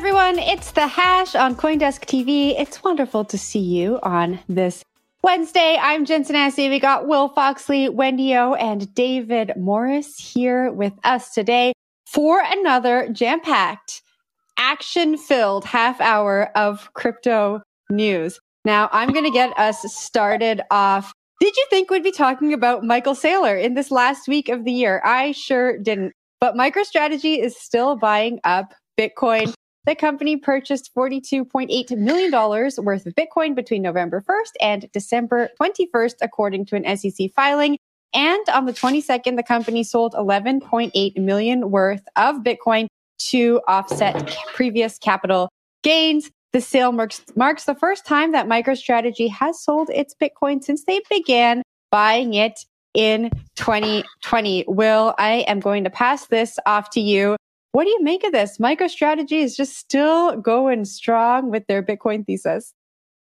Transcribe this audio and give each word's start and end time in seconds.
Everyone, 0.00 0.38
it's 0.38 0.70
the 0.70 0.86
Hash 0.86 1.34
on 1.34 1.54
Coindesk 1.54 2.06
TV. 2.06 2.58
It's 2.58 2.82
wonderful 2.82 3.22
to 3.26 3.36
see 3.36 3.58
you 3.58 3.98
on 4.02 4.40
this 4.48 4.82
Wednesday, 5.22 5.76
I'm 5.78 6.06
Jen 6.06 6.24
Sanasie. 6.24 6.70
We 6.70 6.80
got 6.80 7.06
Will 7.06 7.28
Foxley, 7.28 7.90
Wendy 7.90 8.34
O, 8.34 8.54
and 8.54 8.94
David 8.94 9.52
Morris 9.58 10.18
here 10.18 10.72
with 10.72 10.94
us 11.04 11.34
today 11.34 11.74
for 12.06 12.42
another 12.42 13.10
jam 13.12 13.40
packed, 13.40 14.00
action 14.56 15.18
filled 15.18 15.66
half 15.66 16.00
hour 16.00 16.50
of 16.56 16.90
crypto 16.94 17.60
news. 17.90 18.40
Now, 18.64 18.88
I'm 18.92 19.12
going 19.12 19.26
to 19.26 19.30
get 19.30 19.52
us 19.58 19.82
started 19.94 20.62
off. 20.70 21.12
Did 21.40 21.54
you 21.54 21.66
think 21.68 21.90
we'd 21.90 22.02
be 22.02 22.10
talking 22.10 22.54
about 22.54 22.84
Michael 22.84 23.14
Saylor 23.14 23.62
in 23.62 23.74
this 23.74 23.90
last 23.90 24.28
week 24.28 24.48
of 24.48 24.64
the 24.64 24.72
year? 24.72 25.02
I 25.04 25.32
sure 25.32 25.76
didn't. 25.76 26.14
But 26.40 26.54
MicroStrategy 26.54 27.38
is 27.38 27.54
still 27.54 27.96
buying 27.96 28.40
up 28.44 28.72
Bitcoin 28.98 29.52
the 29.86 29.94
company 29.94 30.36
purchased 30.36 30.94
$42.8 30.94 31.96
million 31.96 32.30
worth 32.32 33.06
of 33.06 33.14
Bitcoin 33.14 33.54
between 33.54 33.82
November 33.82 34.22
1st 34.28 34.52
and 34.60 34.92
December 34.92 35.48
21st, 35.60 36.14
according 36.20 36.66
to 36.66 36.76
an 36.76 36.96
SEC 36.96 37.30
filing. 37.34 37.78
And 38.12 38.46
on 38.48 38.66
the 38.66 38.72
22nd, 38.72 39.36
the 39.36 39.42
company 39.42 39.84
sold 39.84 40.14
11.8 40.14 41.16
million 41.18 41.70
worth 41.70 42.02
of 42.16 42.36
Bitcoin 42.38 42.88
to 43.28 43.60
offset 43.68 44.36
previous 44.54 44.98
capital 44.98 45.48
gains. 45.82 46.30
The 46.52 46.60
sale 46.60 46.90
marks, 46.90 47.22
marks 47.36 47.64
the 47.64 47.76
first 47.76 48.04
time 48.04 48.32
that 48.32 48.48
MicroStrategy 48.48 49.30
has 49.30 49.62
sold 49.62 49.88
its 49.90 50.16
Bitcoin 50.20 50.64
since 50.64 50.84
they 50.84 51.00
began 51.08 51.62
buying 51.92 52.34
it 52.34 52.64
in 52.92 53.30
2020. 53.54 54.64
Will, 54.66 55.14
I 55.16 55.44
am 55.46 55.60
going 55.60 55.84
to 55.84 55.90
pass 55.90 56.26
this 56.26 56.58
off 56.66 56.90
to 56.90 57.00
you. 57.00 57.36
What 57.72 57.84
do 57.84 57.90
you 57.90 58.02
make 58.02 58.24
of 58.24 58.32
this? 58.32 58.58
MicroStrategy 58.58 59.40
is 59.42 59.56
just 59.56 59.76
still 59.76 60.36
going 60.36 60.84
strong 60.84 61.50
with 61.50 61.66
their 61.68 61.82
Bitcoin 61.82 62.26
thesis. 62.26 62.74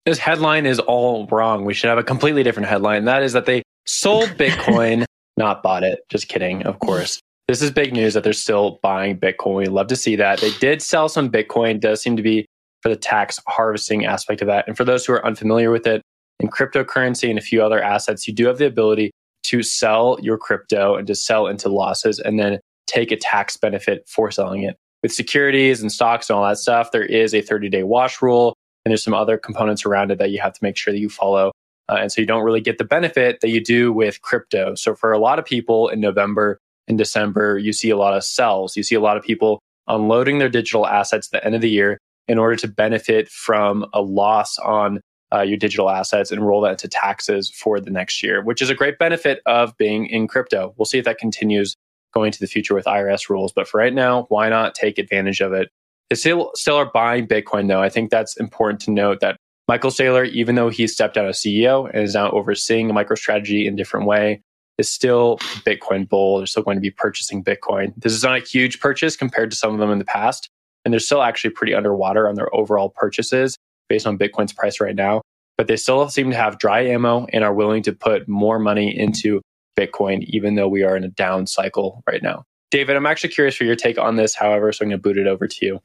This 0.05 0.19
headline 0.19 0.67
is 0.67 0.79
all 0.81 1.27
wrong. 1.29 1.65
We 1.65 1.73
should 1.73 1.89
have 1.89 1.97
a 1.97 2.03
completely 2.03 2.43
different 2.43 2.69
headline. 2.69 3.07
That 3.07 3.23
is 3.23 3.33
that 3.33 3.47
they 3.47 3.63
sold 3.87 4.29
Bitcoin, 4.39 5.07
not 5.39 5.63
bought 5.63 5.83
it. 5.83 6.01
Just 6.11 6.29
kidding, 6.29 6.63
of 6.65 6.79
course. 6.79 7.19
This 7.49 7.63
is 7.63 7.71
big 7.71 7.95
news 7.95 8.13
that 8.15 8.23
they're 8.23 8.35
still 8.35 8.79
buying 8.83 9.19
Bitcoin. 9.19 9.57
We 9.57 9.67
love 9.67 9.87
to 9.89 9.97
see 9.97 10.15
that. 10.17 10.41
They 10.41 10.51
did 10.61 10.83
sell 10.83 11.09
some 11.09 11.31
Bitcoin, 11.31 11.81
does 11.81 12.03
seem 12.03 12.17
to 12.17 12.23
be 12.23 12.45
for 12.83 12.91
the 12.91 12.97
tax 12.97 13.41
harvesting 13.49 14.05
aspect 14.05 14.43
of 14.43 14.47
that. 14.49 14.69
And 14.69 14.77
for 14.77 14.85
those 14.85 15.07
who 15.07 15.15
are 15.15 15.25
unfamiliar 15.25 15.71
with 15.71 15.87
it, 15.87 16.03
in 16.41 16.49
cryptocurrency 16.49 17.31
and 17.31 17.39
a 17.39 17.43
few 17.43 17.63
other 17.63 17.83
assets, 17.83 18.29
you 18.29 18.35
do 18.35 18.47
have 18.47 18.59
the 18.59 18.67
ability 18.67 19.11
to 19.45 19.63
sell 19.63 20.19
your 20.21 20.37
crypto 20.37 20.97
and 20.97 21.07
to 21.07 21.15
sell 21.15 21.47
into 21.47 21.71
losses 21.71 22.19
and 22.19 22.39
then 22.39 22.59
take 22.87 23.11
a 23.11 23.17
tax 23.17 23.57
benefit 23.57 24.09
for 24.09 24.31
selling 24.31 24.63
it. 24.63 24.77
With 25.03 25.13
securities 25.13 25.83
and 25.83 25.93
stocks 25.93 26.31
and 26.31 26.37
all 26.37 26.49
that 26.49 26.59
stuff, 26.59 26.91
there 26.93 27.05
is 27.05 27.35
a 27.35 27.43
30 27.43 27.69
day 27.69 27.83
wash 27.83 28.23
rule, 28.23 28.55
and 28.85 28.91
there's 28.91 29.05
some 29.05 29.15
other 29.15 29.37
components 29.37 29.85
around 29.85 30.11
it 30.11 30.19
that 30.19 30.31
you 30.31 30.41
have 30.41 30.53
to 30.55 30.61
make 30.63 30.77
sure 30.77 30.93
that 30.93 31.01
you 31.01 31.09
follow. 31.09 31.53
Uh, 31.89 31.97
and 32.01 32.11
so 32.11 32.21
you 32.21 32.27
don't 32.27 32.45
really 32.45 32.61
get 32.61 32.79
the 32.79 32.85
benefit 32.85 33.41
that 33.41 33.51
you 33.51 33.63
do 33.63 33.93
with 33.93 34.23
crypto. 34.23 34.75
So 34.75 34.95
for 34.95 35.13
a 35.13 35.19
lot 35.19 35.39
of 35.39 35.45
people 35.45 35.89
in 35.89 36.01
November 36.01 36.59
and 36.89 36.97
December, 36.97 37.59
you 37.59 37.73
see 37.73 37.91
a 37.91 37.97
lot 37.97 38.17
of 38.17 38.25
sells. 38.25 38.77
You 38.77 38.83
see 38.83 38.95
a 38.95 39.01
lot 39.01 39.17
of 39.17 39.23
people 39.23 39.61
unloading 39.87 40.39
their 40.39 40.49
digital 40.49 40.87
assets 40.87 41.29
at 41.29 41.41
the 41.41 41.47
end 41.47 41.55
of 41.55 41.61
the 41.61 41.69
year 41.69 41.99
in 42.27 42.39
order 42.39 42.57
to 42.57 42.69
benefit 42.69 43.29
from 43.29 43.85
a 43.93 44.01
loss 44.01 44.59
on 44.59 45.01
uh, 45.35 45.43
your 45.43 45.57
digital 45.57 45.91
assets 45.91 46.31
and 46.31 46.47
roll 46.47 46.61
that 46.63 46.73
into 46.73 46.89
taxes 46.89 47.51
for 47.51 47.81
the 47.81 47.91
next 47.91 48.23
year, 48.23 48.43
which 48.43 48.63
is 48.63 48.71
a 48.71 48.75
great 48.75 48.99
benefit 48.99 49.41
of 49.47 49.77
being 49.77 50.07
in 50.07 50.29
crypto. 50.29 50.75
We'll 50.77 50.87
see 50.87 50.99
if 50.99 51.05
that 51.05 51.19
continues 51.19 51.75
going 52.15 52.33
to 52.33 52.41
the 52.41 52.47
future 52.47 52.75
with 52.75 52.87
IRS 52.87 53.29
rules. 53.29 53.53
But 53.53 53.69
for 53.69 53.79
right 53.79 53.93
now, 53.93 54.27
why 54.29 54.49
not 54.49 54.75
take 54.75 54.99
advantage 54.99 55.41
of 55.41 55.53
it? 55.53 55.69
They 56.11 56.17
still, 56.17 56.53
still 56.55 56.77
are 56.77 56.91
buying 56.91 57.27
Bitcoin, 57.27 57.69
though. 57.69 57.83
I 57.83 57.89
think 57.89 58.11
that's 58.11 58.37
important 58.37 58.81
to 58.83 58.91
note 58.91 59.21
that 59.21 59.37
Michael 59.67 59.91
Saylor, 59.91 60.29
even 60.31 60.55
though 60.55 60.69
he 60.69 60.87
stepped 60.87 61.15
down 61.15 61.27
as 61.27 61.41
CEO 61.41 61.89
and 61.91 62.03
is 62.03 62.15
now 62.15 62.31
overseeing 62.31 62.91
MicroStrategy 62.91 63.67
in 63.67 63.75
a 63.75 63.77
different 63.77 64.07
way, 64.07 64.43
is 64.77 64.91
still 64.91 65.39
Bitcoin 65.65 66.09
bull. 66.09 66.39
They're 66.39 66.47
still 66.47 66.63
going 66.63 66.77
to 66.77 66.83
be 66.83 66.91
purchasing 66.91 67.43
Bitcoin. 67.43 67.95
This 67.97 68.13
is 68.13 68.23
not 68.23 68.37
a 68.37 68.45
huge 68.45 68.81
purchase 68.81 69.17
compared 69.17 69.51
to 69.51 69.57
some 69.57 69.73
of 69.73 69.79
them 69.79 69.91
in 69.91 69.99
the 69.99 70.05
past. 70.05 70.51
And 70.85 70.93
they're 70.93 71.01
still 71.01 71.23
actually 71.23 71.51
pretty 71.51 71.75
underwater 71.75 72.29
on 72.29 72.35
their 72.35 72.55
overall 72.55 72.91
purchases 72.91 73.57
based 73.89 74.07
on 74.07 74.19
Bitcoin's 74.19 74.53
price 74.53 74.81
right 74.81 74.95
now. 74.95 75.23
But 75.57 75.69
they 75.69 75.77
still 75.77 76.09
seem 76.09 76.31
to 76.31 76.37
have 76.37 76.59
dry 76.59 76.83
ammo 76.83 77.27
and 77.33 77.45
are 77.45 77.55
willing 77.55 77.83
to 77.85 77.93
put 77.93 78.29
more 78.29 78.59
money 78.59 78.97
into 78.97 79.41
Bitcoin, 79.77 80.23
even 80.29 80.55
though 80.55 80.69
we 80.69 80.83
are 80.83 80.97
in 80.97 81.05
a 81.05 81.09
down 81.09 81.47
cycle 81.47 82.03
right 82.07 82.23
now. 82.23 82.45
David, 82.71 82.97
I'm 82.97 83.07
actually 83.07 83.31
curious 83.31 83.55
for 83.55 83.65
your 83.65 83.77
take 83.77 83.99
on 83.99 84.17
this, 84.17 84.35
however, 84.35 84.73
so 84.73 84.85
I'm 84.85 84.89
going 84.89 84.99
to 84.99 85.03
boot 85.03 85.17
it 85.17 85.27
over 85.27 85.47
to 85.47 85.67
you. 85.67 85.81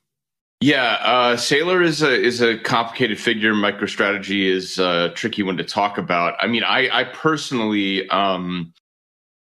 Yeah, 0.61 0.97
uh, 1.01 1.35
Saylor 1.37 1.81
is 1.81 2.01
a 2.01 2.11
is 2.11 2.41
a 2.41 2.57
complicated 2.57 3.17
figure. 3.17 3.53
MicroStrategy 3.53 4.45
is 4.49 4.77
a 4.77 5.09
tricky 5.15 5.41
one 5.41 5.55
to 5.57 5.63
talk 5.63 5.97
about. 5.97 6.35
I 6.41 6.47
mean, 6.47 6.63
I, 6.63 6.89
I 6.91 7.03
personally, 7.05 8.09
um, 8.09 8.73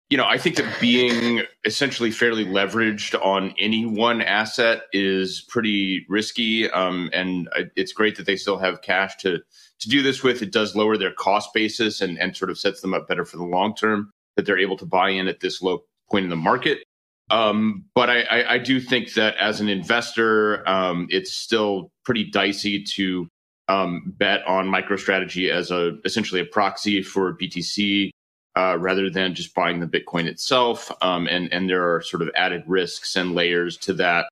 you 0.09 0.17
know, 0.17 0.27
I 0.27 0.39
think 0.39 0.55
that 0.57 0.81
being 0.81 1.43
essentially 1.65 2.13
fairly 2.13 2.45
leveraged 2.45 3.21
on 3.25 3.55
any 3.59 3.87
one 3.87 4.23
asset 4.23 4.83
is 4.93 5.41
pretty 5.49 6.07
risky. 6.09 6.71
Um, 6.71 7.11
and 7.13 7.49
it's 7.75 7.93
great 7.93 8.17
that 8.17 8.27
they 8.27 8.37
still 8.37 8.59
have 8.59 8.83
cash 8.83 9.17
to 9.23 9.39
to 9.81 9.89
do 9.89 10.03
this 10.03 10.23
with. 10.23 10.43
It 10.43 10.53
does 10.53 10.77
lower 10.77 10.97
their 10.97 11.13
cost 11.13 11.53
basis 11.53 12.01
and 12.01 12.21
and 12.21 12.37
sort 12.37 12.53
of 12.53 12.59
sets 12.59 12.83
them 12.83 12.95
up 12.95 13.09
better 13.09 13.25
for 13.25 13.37
the 13.37 13.45
long 13.45 13.75
term 13.75 14.13
that 14.37 14.47
they're 14.47 14.59
able 14.59 14.77
to 14.77 14.87
buy 14.87 15.11
in 15.11 15.29
at 15.29 15.41
this 15.41 15.63
low 15.63 15.85
point 16.11 16.25
in 16.25 16.31
the 16.31 16.37
market. 16.37 16.83
Um, 17.31 17.85
but 17.95 18.11
I, 18.11 18.23
I, 18.23 18.55
I, 18.55 18.59
do 18.59 18.81
think 18.81 19.15
that 19.15 19.37
as 19.37 19.61
an 19.61 19.69
investor, 19.69 20.69
um, 20.69 21.07
it's 21.11 21.33
still 21.33 21.93
pretty 22.05 22.29
dicey 22.29 22.83
to 22.97 23.29
um, 23.69 24.13
bet 24.19 24.45
on 24.47 24.67
MicroStrategy 24.67 25.49
as 25.49 25.71
a 25.71 25.97
essentially 26.05 26.41
a 26.41 26.45
proxy 26.45 27.03
for 27.03 27.37
BTC 27.37 28.11
uh, 28.57 28.77
rather 28.79 29.09
than 29.09 29.35
just 29.35 29.55
buying 29.55 29.79
the 29.79 29.87
Bitcoin 29.87 30.27
itself. 30.27 30.91
Um, 31.03 31.29
and 31.29 31.53
and 31.53 31.71
there 31.71 31.95
are 31.95 32.03
sort 32.03 32.23
of 32.23 32.31
added 32.35 32.65
risks 32.67 33.15
and 33.15 33.35
layers 33.35 33.77
to 33.79 33.93
that. 33.95 34.27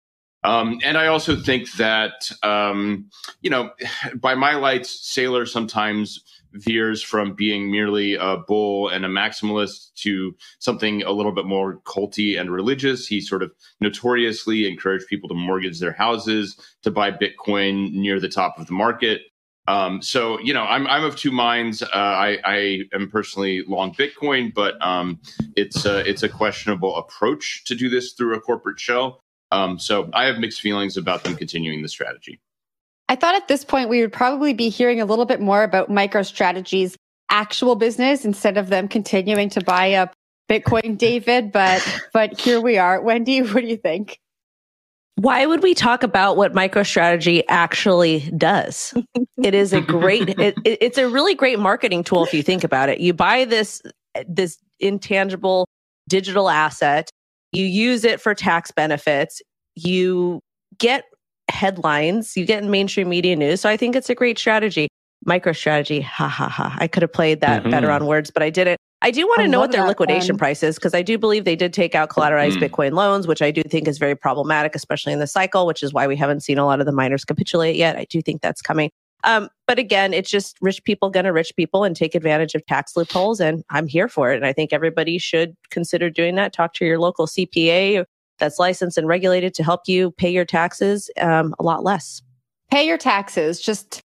Um, 0.44 0.80
and 0.84 0.96
I 0.96 1.06
also 1.06 1.36
think 1.36 1.72
that 1.74 2.30
um, 2.42 3.10
you 3.42 3.50
know, 3.50 3.70
by 4.16 4.34
my 4.34 4.56
lights, 4.56 5.12
Saylor 5.14 5.46
sometimes 5.46 6.24
veers 6.52 7.02
from 7.02 7.34
being 7.34 7.70
merely 7.70 8.14
a 8.14 8.36
bull 8.46 8.88
and 8.88 9.04
a 9.04 9.08
maximalist 9.08 9.94
to 9.94 10.34
something 10.58 11.02
a 11.02 11.12
little 11.12 11.32
bit 11.32 11.44
more 11.44 11.78
culty 11.80 12.38
and 12.38 12.50
religious. 12.50 13.06
He 13.06 13.20
sort 13.20 13.42
of 13.42 13.52
notoriously 13.80 14.68
encouraged 14.68 15.06
people 15.08 15.28
to 15.28 15.34
mortgage 15.34 15.80
their 15.80 15.92
houses 15.92 16.58
to 16.82 16.90
buy 16.90 17.10
Bitcoin 17.10 17.92
near 17.92 18.20
the 18.20 18.28
top 18.28 18.58
of 18.58 18.66
the 18.66 18.72
market. 18.72 19.22
Um, 19.68 20.00
so 20.00 20.40
you 20.40 20.54
know, 20.54 20.62
I'm 20.62 20.86
I'm 20.86 21.04
of 21.04 21.16
two 21.16 21.30
minds. 21.30 21.82
Uh, 21.82 21.88
I, 21.92 22.38
I 22.42 22.80
am 22.94 23.10
personally 23.10 23.64
long 23.68 23.92
Bitcoin, 23.94 24.52
but 24.54 24.80
um, 24.80 25.20
it's 25.56 25.84
a, 25.84 26.08
it's 26.08 26.22
a 26.22 26.28
questionable 26.28 26.96
approach 26.96 27.64
to 27.66 27.74
do 27.74 27.90
this 27.90 28.14
through 28.14 28.34
a 28.34 28.40
corporate 28.40 28.80
shell. 28.80 29.22
Um, 29.50 29.78
so 29.78 30.08
I 30.14 30.24
have 30.24 30.38
mixed 30.38 30.62
feelings 30.62 30.96
about 30.96 31.22
them 31.22 31.36
continuing 31.36 31.82
the 31.82 31.88
strategy. 31.88 32.40
I 33.08 33.16
thought 33.16 33.34
at 33.34 33.48
this 33.48 33.64
point 33.64 33.88
we 33.88 34.00
would 34.00 34.12
probably 34.12 34.52
be 34.52 34.68
hearing 34.68 35.00
a 35.00 35.04
little 35.04 35.24
bit 35.24 35.40
more 35.40 35.62
about 35.62 35.90
MicroStrategy's 35.90 36.96
actual 37.30 37.74
business 37.74 38.24
instead 38.24 38.56
of 38.56 38.68
them 38.68 38.88
continuing 38.88 39.48
to 39.50 39.60
buy 39.62 39.94
up 39.94 40.12
Bitcoin, 40.48 40.96
David. 40.96 41.52
But 41.52 41.86
but 42.12 42.38
here 42.38 42.60
we 42.60 42.78
are. 42.78 43.00
Wendy, 43.00 43.42
what 43.42 43.60
do 43.62 43.66
you 43.66 43.76
think? 43.76 44.18
Why 45.16 45.46
would 45.46 45.64
we 45.64 45.74
talk 45.74 46.04
about 46.04 46.36
what 46.36 46.52
MicroStrategy 46.52 47.42
actually 47.48 48.30
does? 48.36 48.94
it 49.42 49.52
is 49.52 49.72
a 49.72 49.80
great, 49.80 50.28
it, 50.38 50.54
it, 50.64 50.78
it's 50.80 50.96
a 50.96 51.08
really 51.08 51.34
great 51.34 51.58
marketing 51.58 52.04
tool 52.04 52.24
if 52.24 52.32
you 52.32 52.42
think 52.42 52.62
about 52.62 52.88
it. 52.88 53.00
You 53.00 53.14
buy 53.14 53.44
this 53.44 53.82
this 54.28 54.58
intangible 54.80 55.66
digital 56.08 56.48
asset, 56.48 57.10
you 57.52 57.64
use 57.64 58.04
it 58.04 58.20
for 58.20 58.34
tax 58.34 58.70
benefits, 58.70 59.42
you 59.74 60.40
get 60.78 61.04
headlines, 61.48 62.36
you 62.36 62.44
get 62.44 62.62
in 62.62 62.70
mainstream 62.70 63.08
media 63.08 63.36
news. 63.36 63.60
So 63.60 63.68
I 63.68 63.76
think 63.76 63.96
it's 63.96 64.10
a 64.10 64.14
great 64.14 64.38
strategy. 64.38 64.88
MicroStrategy, 65.26 66.02
ha 66.02 66.28
ha 66.28 66.48
ha. 66.48 66.76
I 66.78 66.86
could 66.86 67.02
have 67.02 67.12
played 67.12 67.40
that 67.40 67.62
mm-hmm. 67.62 67.70
better 67.70 67.90
on 67.90 68.06
words, 68.06 68.30
but 68.30 68.42
I 68.42 68.50
didn't. 68.50 68.78
I 69.00 69.10
do 69.12 69.26
want 69.26 69.42
to 69.42 69.48
know 69.48 69.60
what 69.60 69.70
their 69.70 69.86
liquidation 69.86 70.34
fun. 70.34 70.38
price 70.38 70.62
is 70.62 70.74
because 70.74 70.92
I 70.92 71.02
do 71.02 71.18
believe 71.18 71.44
they 71.44 71.54
did 71.54 71.72
take 71.72 71.94
out 71.94 72.08
collateralized 72.08 72.56
mm. 72.56 72.68
Bitcoin 72.68 72.94
loans, 72.94 73.28
which 73.28 73.42
I 73.42 73.52
do 73.52 73.62
think 73.62 73.86
is 73.86 73.96
very 73.96 74.16
problematic, 74.16 74.74
especially 74.74 75.12
in 75.12 75.20
the 75.20 75.26
cycle, 75.28 75.66
which 75.66 75.84
is 75.84 75.92
why 75.92 76.08
we 76.08 76.16
haven't 76.16 76.40
seen 76.40 76.58
a 76.58 76.66
lot 76.66 76.80
of 76.80 76.86
the 76.86 76.92
miners 76.92 77.24
capitulate 77.24 77.76
yet. 77.76 77.96
I 77.96 78.06
do 78.10 78.20
think 78.20 78.42
that's 78.42 78.60
coming. 78.60 78.90
Um, 79.22 79.48
but 79.68 79.78
again, 79.78 80.12
it's 80.12 80.30
just 80.30 80.56
rich 80.60 80.82
people 80.82 81.10
gonna 81.10 81.32
rich 81.32 81.52
people 81.56 81.84
and 81.84 81.94
take 81.94 82.14
advantage 82.14 82.54
of 82.54 82.66
tax 82.66 82.96
loopholes, 82.96 83.40
and 83.40 83.62
I'm 83.70 83.86
here 83.86 84.08
for 84.08 84.32
it. 84.32 84.36
And 84.36 84.46
I 84.46 84.52
think 84.52 84.72
everybody 84.72 85.18
should 85.18 85.54
consider 85.70 86.10
doing 86.10 86.34
that. 86.36 86.52
Talk 86.52 86.74
to 86.74 86.84
your 86.84 86.98
local 86.98 87.26
CPA 87.26 88.04
that's 88.38 88.58
licensed 88.58 88.98
and 88.98 89.08
regulated 89.08 89.54
to 89.54 89.64
help 89.64 89.82
you 89.86 90.10
pay 90.12 90.30
your 90.30 90.44
taxes 90.44 91.10
um, 91.20 91.54
a 91.58 91.62
lot 91.62 91.84
less. 91.84 92.22
Pay 92.70 92.86
your 92.86 92.98
taxes. 92.98 93.60
Just 93.60 94.02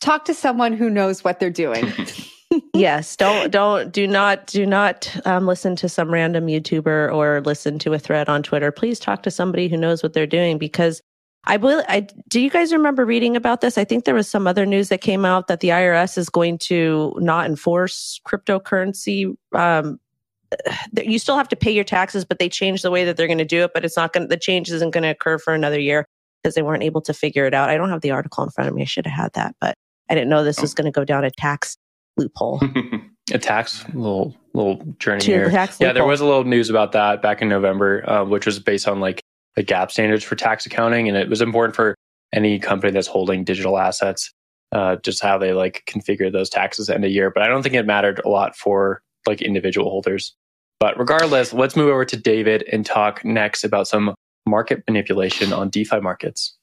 talk 0.00 0.24
to 0.26 0.34
someone 0.34 0.72
who 0.72 0.90
knows 0.90 1.24
what 1.24 1.40
they're 1.40 1.50
doing. 1.50 1.92
yes, 2.74 3.16
don't 3.16 3.50
don't 3.50 3.92
do 3.92 4.06
not 4.06 4.46
do 4.46 4.66
not 4.66 5.14
um, 5.26 5.46
listen 5.46 5.76
to 5.76 5.88
some 5.88 6.10
random 6.10 6.46
YouTuber 6.46 7.14
or 7.14 7.40
listen 7.42 7.78
to 7.80 7.92
a 7.94 7.98
thread 7.98 8.28
on 8.28 8.42
Twitter. 8.42 8.72
Please 8.72 8.98
talk 8.98 9.22
to 9.22 9.30
somebody 9.30 9.68
who 9.68 9.76
knows 9.76 10.02
what 10.02 10.12
they're 10.12 10.26
doing 10.26 10.58
because 10.58 11.02
I 11.44 11.56
believe. 11.56 11.84
I 11.88 12.06
do. 12.28 12.40
You 12.40 12.50
guys 12.50 12.72
remember 12.72 13.04
reading 13.04 13.36
about 13.36 13.60
this? 13.60 13.76
I 13.76 13.84
think 13.84 14.04
there 14.04 14.14
was 14.14 14.28
some 14.28 14.46
other 14.46 14.64
news 14.64 14.88
that 14.90 15.00
came 15.00 15.24
out 15.24 15.48
that 15.48 15.60
the 15.60 15.68
IRS 15.68 16.16
is 16.16 16.28
going 16.28 16.58
to 16.58 17.14
not 17.18 17.46
enforce 17.46 18.20
cryptocurrency 18.26 19.34
um, 19.52 19.98
you 20.96 21.18
still 21.18 21.36
have 21.36 21.48
to 21.48 21.56
pay 21.56 21.70
your 21.70 21.84
taxes, 21.84 22.24
but 22.24 22.38
they 22.38 22.48
changed 22.48 22.84
the 22.84 22.90
way 22.90 23.04
that 23.04 23.16
they're 23.16 23.26
going 23.26 23.38
to 23.38 23.44
do 23.44 23.62
it. 23.62 23.72
But 23.74 23.84
it's 23.84 23.96
not 23.96 24.12
going. 24.12 24.28
The 24.28 24.36
change 24.36 24.70
isn't 24.70 24.90
going 24.90 25.02
to 25.02 25.10
occur 25.10 25.38
for 25.38 25.54
another 25.54 25.80
year 25.80 26.06
because 26.42 26.54
they 26.54 26.62
weren't 26.62 26.82
able 26.82 27.00
to 27.02 27.14
figure 27.14 27.46
it 27.46 27.54
out. 27.54 27.70
I 27.70 27.76
don't 27.76 27.90
have 27.90 28.00
the 28.00 28.10
article 28.10 28.44
in 28.44 28.50
front 28.50 28.68
of 28.68 28.74
me. 28.74 28.82
I 28.82 28.86
should 28.86 29.06
have 29.06 29.16
had 29.16 29.32
that, 29.34 29.54
but 29.60 29.76
I 30.10 30.14
didn't 30.14 30.28
know 30.28 30.44
this 30.44 30.60
was 30.60 30.74
going 30.74 30.86
to 30.86 30.90
go 30.90 31.04
down 31.04 31.24
a 31.24 31.30
tax 31.30 31.76
loophole. 32.16 32.60
a 33.32 33.38
tax 33.38 33.84
little 33.94 34.34
little 34.54 34.76
journey 34.98 35.20
to 35.20 35.26
here. 35.26 35.50
yeah, 35.50 35.62
loophole. 35.62 35.94
there 35.94 36.04
was 36.04 36.20
a 36.20 36.24
little 36.24 36.44
news 36.44 36.68
about 36.68 36.92
that 36.92 37.22
back 37.22 37.42
in 37.42 37.48
November, 37.48 38.08
uh, 38.08 38.24
which 38.24 38.46
was 38.46 38.58
based 38.58 38.88
on 38.88 39.00
like 39.00 39.22
the 39.56 39.64
GAAP 39.64 39.90
standards 39.90 40.24
for 40.24 40.36
tax 40.36 40.66
accounting, 40.66 41.08
and 41.08 41.16
it 41.16 41.28
was 41.28 41.40
important 41.40 41.76
for 41.76 41.94
any 42.34 42.58
company 42.58 42.92
that's 42.92 43.06
holding 43.06 43.44
digital 43.44 43.78
assets. 43.78 44.32
Uh, 44.72 44.96
just 44.96 45.22
how 45.22 45.36
they 45.36 45.52
like 45.52 45.82
configure 45.86 46.32
those 46.32 46.48
taxes 46.48 46.88
end 46.88 47.04
of 47.04 47.10
year, 47.10 47.30
but 47.30 47.42
I 47.42 47.46
don't 47.46 47.62
think 47.62 47.74
it 47.74 47.84
mattered 47.84 48.22
a 48.24 48.28
lot 48.30 48.56
for 48.56 49.02
like 49.26 49.42
individual 49.42 49.90
holders. 49.90 50.34
But 50.82 50.98
regardless, 50.98 51.52
let's 51.52 51.76
move 51.76 51.90
over 51.90 52.04
to 52.04 52.16
David 52.16 52.64
and 52.72 52.84
talk 52.84 53.24
next 53.24 53.62
about 53.62 53.86
some 53.86 54.16
market 54.48 54.82
manipulation 54.88 55.52
on 55.52 55.70
DeFi 55.70 56.00
markets. 56.00 56.56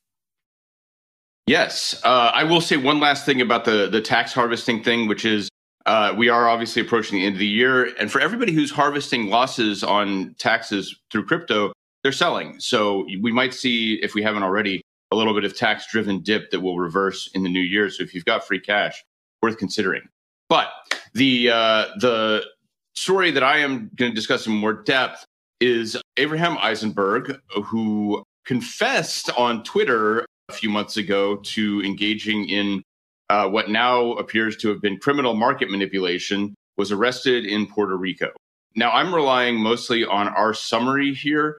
Yes, 1.48 1.98
uh, 2.04 2.30
I 2.34 2.44
will 2.44 2.60
say 2.60 2.76
one 2.76 3.00
last 3.00 3.26
thing 3.26 3.40
about 3.40 3.64
the 3.64 3.88
the 3.88 4.02
tax 4.02 4.34
harvesting 4.34 4.84
thing, 4.84 5.08
which 5.08 5.24
is 5.24 5.48
uh, 5.86 6.14
we 6.18 6.28
are 6.28 6.50
obviously 6.50 6.82
approaching 6.82 7.18
the 7.18 7.26
end 7.26 7.36
of 7.36 7.40
the 7.40 7.48
year, 7.48 7.96
and 7.98 8.12
for 8.12 8.20
everybody 8.20 8.52
who's 8.52 8.72
harvesting 8.72 9.30
losses 9.30 9.86
on 9.86 10.36
taxes 10.38 11.00
through 11.10 11.26
crypto, 11.26 11.72
they're 12.04 12.12
selling. 12.12 12.60
So 12.60 13.08
we 13.22 13.32
might 13.32 13.54
see, 13.54 14.02
if 14.04 14.16
we 14.16 14.22
haven't 14.22 14.44
already, 14.44 14.82
a 15.12 15.16
little 15.16 15.34
bit 15.34 15.46
of 15.46 15.56
tax 15.56 15.90
driven 15.90 16.20
dip 16.20 16.52
that 16.52 16.60
will 16.60 16.78
reverse 16.78 17.30
in 17.34 17.44
the 17.44 17.50
new 17.50 17.62
year. 17.62 17.90
So 17.90 18.04
if 18.04 18.14
you've 18.14 18.26
got 18.26 18.46
free 18.46 18.60
cash, 18.60 19.02
worth 19.42 19.58
considering. 19.58 20.02
But 20.50 20.68
the 21.14 21.52
uh, 21.52 21.86
the 22.02 22.44
story 22.96 23.32
that 23.32 23.44
I 23.44 23.60
am 23.60 23.90
going 23.96 24.12
to 24.12 24.16
discuss 24.16 24.48
in 24.48 24.54
more 24.54 24.74
depth 24.74 25.26
is 25.60 25.98
Abraham 26.18 26.58
Eisenberg, 26.60 27.40
who 27.66 28.24
confessed 28.46 29.30
on 29.38 29.64
Twitter 29.64 30.26
a 30.50 30.54
few 30.54 30.70
months 30.70 30.98
ago 30.98 31.38
to 31.38 31.82
engaging 31.84 32.50
in 32.50 32.82
uh, 33.30 33.48
what 33.48 33.70
now 33.70 34.14
appears 34.14 34.58
to 34.58 34.70
have 34.70 34.82
been 34.82 34.98
criminal 34.98 35.36
market 35.36 35.70
manipulation, 35.70 36.56
was 36.78 36.92
arrested 36.92 37.46
in 37.46 37.68
Puerto 37.68 37.96
Rico. 37.96 38.32
Now, 38.76 38.92
I'm 38.92 39.14
relying 39.14 39.58
mostly 39.58 40.06
on 40.06 40.28
our 40.30 40.54
summary 40.54 41.14
here, 41.14 41.58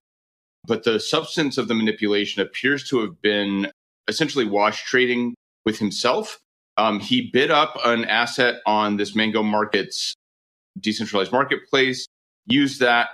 but 0.66 0.84
the 0.84 0.98
substance 0.98 1.58
of 1.58 1.68
the 1.68 1.74
manipulation 1.74 2.42
appears 2.42 2.88
to 2.88 3.00
have 3.00 3.20
been 3.22 3.70
essentially 4.08 4.46
wash 4.46 4.84
trading 4.84 5.34
with 5.64 5.78
himself. 5.78 6.38
Um, 6.76 6.98
he 6.98 7.30
bid 7.30 7.50
up 7.50 7.78
an 7.84 8.04
asset 8.06 8.60
on 8.66 8.96
this 8.96 9.14
Mango 9.14 9.42
Markets 9.42 10.14
decentralized 10.80 11.32
marketplace, 11.32 12.06
use 12.46 12.78
that 12.78 13.08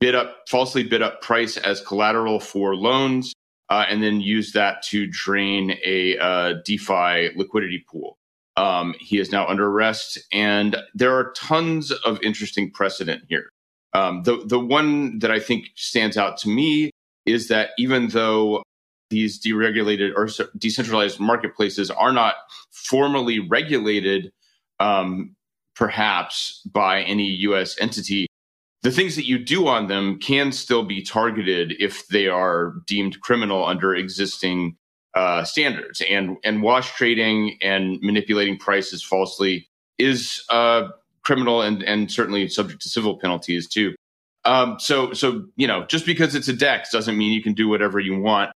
bid 0.00 0.14
up, 0.14 0.36
falsely 0.48 0.82
bid 0.82 1.02
up 1.02 1.20
price 1.20 1.56
as 1.56 1.80
collateral 1.80 2.40
for 2.40 2.74
loans, 2.74 3.32
uh, 3.70 3.84
and 3.88 4.02
then 4.02 4.20
use 4.20 4.52
that 4.52 4.82
to 4.82 5.06
drain 5.06 5.76
a 5.84 6.18
uh, 6.18 6.54
DeFi 6.64 7.30
liquidity 7.36 7.84
pool. 7.90 8.18
Um, 8.56 8.94
he 9.00 9.18
is 9.18 9.32
now 9.32 9.46
under 9.46 9.66
arrest, 9.66 10.18
and 10.32 10.76
there 10.94 11.16
are 11.16 11.32
tons 11.32 11.90
of 11.90 12.22
interesting 12.22 12.70
precedent 12.70 13.24
here. 13.28 13.48
Um, 13.94 14.22
the 14.22 14.44
the 14.44 14.58
one 14.58 15.18
that 15.20 15.30
I 15.30 15.40
think 15.40 15.66
stands 15.74 16.16
out 16.16 16.36
to 16.38 16.48
me 16.48 16.90
is 17.26 17.48
that 17.48 17.70
even 17.78 18.08
though 18.08 18.62
these 19.10 19.40
deregulated 19.40 20.12
or 20.16 20.28
decentralized 20.58 21.20
marketplaces 21.20 21.90
are 21.90 22.12
not 22.12 22.34
formally 22.70 23.38
regulated, 23.38 24.32
um, 24.80 25.34
perhaps 25.74 26.62
by 26.72 27.02
any 27.02 27.24
US 27.24 27.76
entity, 27.80 28.26
the 28.82 28.90
things 28.90 29.16
that 29.16 29.26
you 29.26 29.38
do 29.38 29.66
on 29.66 29.86
them 29.88 30.18
can 30.18 30.52
still 30.52 30.84
be 30.84 31.02
targeted 31.02 31.74
if 31.80 32.06
they 32.08 32.28
are 32.28 32.74
deemed 32.86 33.20
criminal 33.20 33.64
under 33.64 33.94
existing 33.94 34.76
uh, 35.14 35.44
standards. 35.44 36.02
And 36.08 36.36
and 36.44 36.62
wash 36.62 36.94
trading 36.94 37.58
and 37.62 37.98
manipulating 38.02 38.58
prices 38.58 39.02
falsely 39.02 39.68
is 39.98 40.44
uh, 40.50 40.88
criminal 41.22 41.62
and 41.62 41.82
and 41.82 42.10
certainly 42.10 42.48
subject 42.48 42.82
to 42.82 42.88
civil 42.88 43.18
penalties 43.18 43.68
too. 43.68 43.94
Um, 44.44 44.78
so 44.78 45.12
so 45.14 45.46
you 45.56 45.66
know 45.66 45.84
just 45.86 46.04
because 46.04 46.34
it's 46.34 46.48
a 46.48 46.52
DEX 46.52 46.90
doesn't 46.90 47.16
mean 47.16 47.32
you 47.32 47.42
can 47.42 47.54
do 47.54 47.68
whatever 47.68 47.98
you 47.98 48.20
want. 48.20 48.50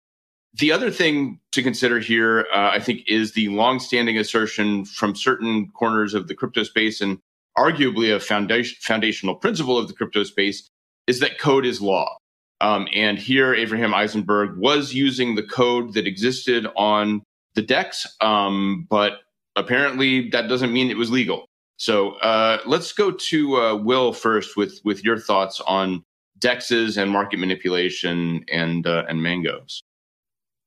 The 0.58 0.72
other 0.72 0.90
thing 0.90 1.40
to 1.52 1.62
consider 1.62 2.00
here, 2.00 2.48
uh, 2.54 2.70
I 2.72 2.80
think, 2.80 3.02
is 3.08 3.34
the 3.34 3.50
longstanding 3.50 4.18
assertion 4.18 4.86
from 4.86 5.14
certain 5.14 5.70
corners 5.72 6.14
of 6.14 6.28
the 6.28 6.36
crypto 6.36 6.64
space 6.64 7.02
and 7.02 7.20
arguably 7.58 8.16
a 8.16 8.22
foundation, 8.22 8.78
foundational 8.80 9.36
principle 9.36 9.78
of 9.78 9.90
the 9.90 9.94
crypto 9.94 10.24
space 10.24 10.70
is 11.08 11.20
that 11.20 11.40
code 11.40 11.66
is 11.66 11.82
law. 11.82 12.18
Um, 12.62 12.88
and 12.94 13.20
here, 13.20 13.54
Abraham 13.54 13.94
Eisenberg 13.94 14.58
was 14.58 14.94
using 14.94 15.36
the 15.36 15.44
code 15.44 15.94
that 15.94 16.08
existed 16.08 16.68
on 16.78 17.22
the 17.56 17.62
DEX, 17.62 18.08
um, 18.22 18.88
but 18.90 19.20
apparently 19.58 20.30
that 20.30 20.48
doesn't 20.48 20.72
mean 20.72 20.90
it 20.90 20.98
was 20.98 21.12
legal. 21.12 21.46
So 21.78 22.14
uh, 22.20 22.60
let's 22.66 22.94
go 22.94 23.12
to 23.12 23.58
uh, 23.58 23.76
Will 23.76 24.14
first 24.14 24.56
with 24.56 24.80
with 24.86 25.04
your 25.04 25.20
thoughts 25.20 25.60
on 25.68 26.04
DEXs 26.40 26.98
and 26.98 27.12
market 27.12 27.40
manipulation 27.40 28.46
and 28.50 28.88
uh, 28.88 29.04
and 29.10 29.22
mangoes. 29.22 29.84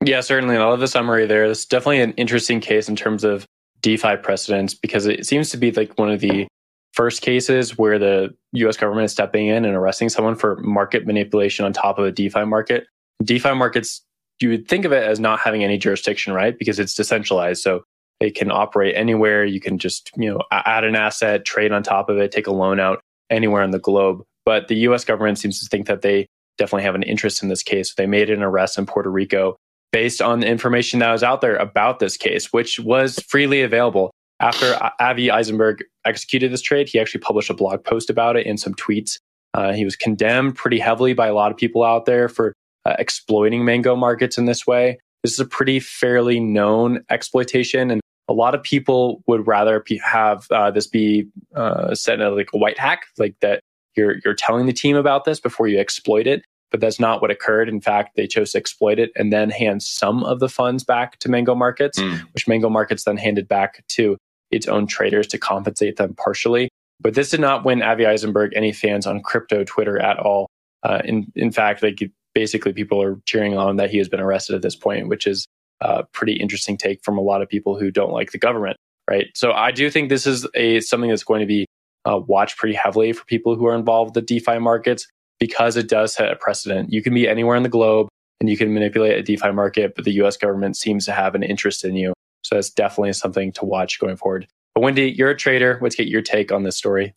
Yeah, 0.05 0.21
certainly. 0.21 0.57
I 0.57 0.65
love 0.65 0.81
the 0.81 0.89
summary 0.89 1.27
there. 1.27 1.45
It's 1.45 1.65
definitely 1.65 2.01
an 2.01 2.13
interesting 2.13 2.61
case 2.61 2.89
in 2.89 2.97
terms 2.97 3.25
of 3.25 3.45
DeFi 3.81 4.17
precedents 4.17 4.75
because 4.75 5.07
it 5.07 5.27
seems 5.27 5.51
to 5.51 5.57
be 5.57 5.73
like 5.73 5.99
one 5.99 6.11
of 6.11 6.21
the 6.21 6.47
first 6.93 7.23
cases 7.23 7.77
where 7.77 7.99
the 7.99 8.35
US 8.53 8.77
government 8.77 9.05
is 9.05 9.13
stepping 9.13 9.47
in 9.47 9.65
and 9.65 9.75
arresting 9.75 10.09
someone 10.09 10.35
for 10.35 10.57
market 10.57 11.07
manipulation 11.07 11.65
on 11.65 11.73
top 11.73 11.99
of 11.99 12.05
a 12.05 12.13
DeFi 12.13 12.45
market. 12.45 12.87
DeFi 13.23 13.55
markets, 13.55 14.03
you 14.41 14.49
would 14.51 14.69
think 14.69 14.85
of 14.85 14.93
it 14.93 15.03
as 15.03 15.21
not 15.21 15.41
having 15.41 15.65
any 15.65 15.79
jurisdiction, 15.79 16.33
right? 16.33 16.59
Because 16.59 16.79
it's 16.79 16.95
decentralized. 16.95 17.63
So 17.63 17.83
it 18.21 18.35
can 18.35 18.51
operate 18.51 18.97
anywhere. 18.97 19.45
You 19.45 19.61
can 19.61 19.79
just, 19.79 20.11
you 20.17 20.31
know, 20.31 20.41
add 20.51 20.85
an 20.85 20.97
asset, 20.97 21.45
trade 21.45 21.73
on 21.73 21.83
top 21.83 22.09
of 22.09 22.19
it, 22.19 22.33
take 22.33 22.47
a 22.47 22.53
loan 22.53 22.81
out 22.81 23.01
anywhere 23.31 23.63
in 23.63 23.71
the 23.71 23.79
globe. 23.79 24.23
But 24.45 24.69
the 24.69 24.77
US 24.77 25.05
government 25.05 25.39
seems 25.39 25.61
to 25.61 25.69
think 25.69 25.87
that 25.87 26.03
they 26.03 26.27
definitely 26.57 26.85
have 26.85 26.95
an 26.95 27.03
interest 27.03 27.43
in 27.43 27.49
this 27.49 27.63
case. 27.63 27.95
They 27.95 28.07
made 28.07 28.31
an 28.31 28.43
arrest 28.43 28.79
in 28.79 28.87
Puerto 28.87 29.11
Rico 29.11 29.57
based 29.93 30.21
on 30.21 30.41
the 30.41 30.47
information 30.47 31.01
that 31.01 31.13
was 31.13 31.23
out 31.23 31.41
there 31.41 31.57
about 31.57 31.99
this 31.99 32.17
case, 32.17 32.53
which 32.53 32.79
was 32.81 33.19
freely 33.29 33.63
available. 33.63 34.11
After 34.41 34.79
Avi 35.01 35.31
Eisenberg 35.31 35.83
executed 36.05 36.53
this 36.53 36.63
trade, 36.63 36.89
he 36.89 37.01
actually 37.01 37.21
published 37.21 37.51
a 37.51 37.55
blog 37.55 37.83
post 37.83 38.09
about 38.09 38.37
it 38.37 38.47
and 38.47 38.61
some 38.61 38.75
tweets. 38.75 39.19
Uh, 39.55 39.73
he 39.73 39.85
was 39.85 39.97
condemned 39.97 40.55
pretty 40.55 40.79
heavily 40.79 41.13
by 41.13 41.27
a 41.27 41.35
lot 41.35 41.51
of 41.51 41.57
people 41.57 41.83
out 41.83 42.05
there 42.05 42.29
for 42.29 42.53
uh, 42.85 42.95
exploiting 42.99 43.65
mango 43.65 43.97
markets 43.97 44.39
in 44.39 44.45
this 44.45 44.67
way. 44.67 44.99
This 45.25 45.33
is 45.33 45.41
a 45.41 45.45
pretty 45.45 45.81
fairly 45.81 46.39
known 46.39 47.01
exploitation, 47.11 47.91
and 47.91 48.01
a 48.29 48.33
lot 48.33 48.55
of 48.55 48.63
people 48.63 49.23
would 49.27 49.47
rather 49.47 49.83
have 50.05 50.47
uh, 50.53 50.71
this 50.71 50.87
be 50.87 51.27
uh, 51.57 51.95
set 51.95 52.21
in 52.21 52.37
like 52.37 52.51
a 52.55 52.59
white 52.59 52.79
hack, 52.79 53.07
like 53.19 53.35
that 53.41 53.63
you're 53.97 54.17
you're 54.25 54.35
telling 54.35 54.67
the 54.67 54.73
team 54.73 54.95
about 54.95 55.25
this 55.25 55.41
before 55.41 55.67
you 55.67 55.79
exploit 55.79 56.27
it. 56.27 56.45
But 56.71 56.81
that's 56.81 57.01
not 57.01 57.23
what 57.23 57.31
occurred. 57.31 57.69
In 57.69 57.81
fact, 57.81 58.17
they 58.17 58.27
chose 58.27 58.53
to 58.53 58.59
exploit 58.59 58.99
it 58.99 59.11
and 59.17 59.33
then 59.33 59.51
hand 59.51 59.83
some 59.83 60.23
of 60.25 60.41
the 60.41 60.49
funds 60.49 60.85
back 60.85 61.19
to 61.21 61.31
Mango 61.31 61.55
Markets, 61.55 61.99
mm. 61.99 62.21
which 62.35 62.47
Mango 62.47 62.69
Markets 62.69 63.05
then 63.05 63.17
handed 63.17 63.49
back 63.49 63.87
to 63.89 64.19
its 64.51 64.69
own 64.69 64.87
traders 64.87 65.27
to 65.29 65.39
compensate 65.39 65.97
them 65.97 66.15
partially. 66.15 66.69
But 67.01 67.15
this 67.15 67.31
did 67.31 67.41
not 67.41 67.65
win 67.65 67.83
Avi 67.83 68.07
Eisenberg 68.07 68.53
any 68.55 68.73
fans 68.73 69.07
on 69.07 69.23
crypto 69.23 69.65
Twitter 69.65 69.99
at 69.99 70.19
all. 70.19 70.49
Uh, 70.83 71.01
in 71.05 71.33
in 71.35 71.51
fact, 71.51 71.83
like 71.83 72.01
basically 72.35 72.73
people 72.73 73.03
are 73.03 73.21
cheering 73.25 73.57
on 73.57 73.77
that 73.77 73.91
he 73.91 73.99
has 73.99 74.09
been 74.09 74.21
arrested 74.21 74.55
at 74.55 74.63
this 74.63 74.77
point, 74.77 75.09
which 75.09 75.27
is 75.27 75.47
a 75.81 76.05
pretty 76.05 76.35
interesting 76.35 76.77
take 76.77 77.03
from 77.05 77.19
a 77.19 77.21
lot 77.21 77.43
of 77.43 77.49
people 77.49 77.79
who 77.79 77.91
don't 77.91 78.13
like 78.13 78.33
the 78.33 78.39
government, 78.39 78.77
right? 79.09 79.29
So 79.35 79.53
I 79.53 79.71
do 79.71 79.91
think 79.91 80.09
this 80.09 80.27
is 80.27 80.47
a 80.55 80.81
something 80.81 81.11
that's 81.11 81.25
going 81.25 81.41
to 81.41 81.47
be 81.47 81.67
uh, 82.05 82.19
watched 82.19 82.57
pretty 82.57 82.75
heavily 82.75 83.13
for 83.13 83.25
people 83.25 83.55
who 83.55 83.67
are 83.67 83.75
involved 83.75 84.15
with 84.15 84.27
the 84.27 84.39
DeFi 84.39 84.59
markets 84.59 85.07
because 85.39 85.77
it 85.77 85.89
does 85.89 86.15
set 86.15 86.31
a 86.31 86.37
precedent. 86.37 86.93
You 86.93 87.03
can 87.03 87.15
be 87.15 87.29
anywhere 87.29 87.57
in 87.57 87.63
the 87.63 87.69
globe 87.69 88.09
and 88.41 88.49
you 88.49 88.57
can 88.57 88.73
manipulate 88.73 89.19
a 89.19 89.23
DeFi 89.23 89.53
market, 89.53 89.95
but 89.95 90.05
the 90.05 90.13
US 90.23 90.37
government 90.37 90.77
seems 90.77 91.05
to 91.07 91.13
have 91.13 91.35
an 91.35 91.43
interest 91.43 91.85
in 91.85 91.97
you. 91.97 92.13
So 92.43 92.55
that's 92.55 92.71
definitely 92.71 93.13
something 93.13 93.53
to 93.53 93.65
watch 93.65 93.99
going 93.99 94.17
forward. 94.17 94.47
But 94.75 94.83
Wendy, 94.83 95.11
you're 95.11 95.31
a 95.31 95.37
trader. 95.37 95.79
Let's 95.83 95.97
get 95.97 96.09
your 96.09 96.23
take 96.23 96.53
on 96.53 96.63
this 96.63 96.77
story. 96.77 97.15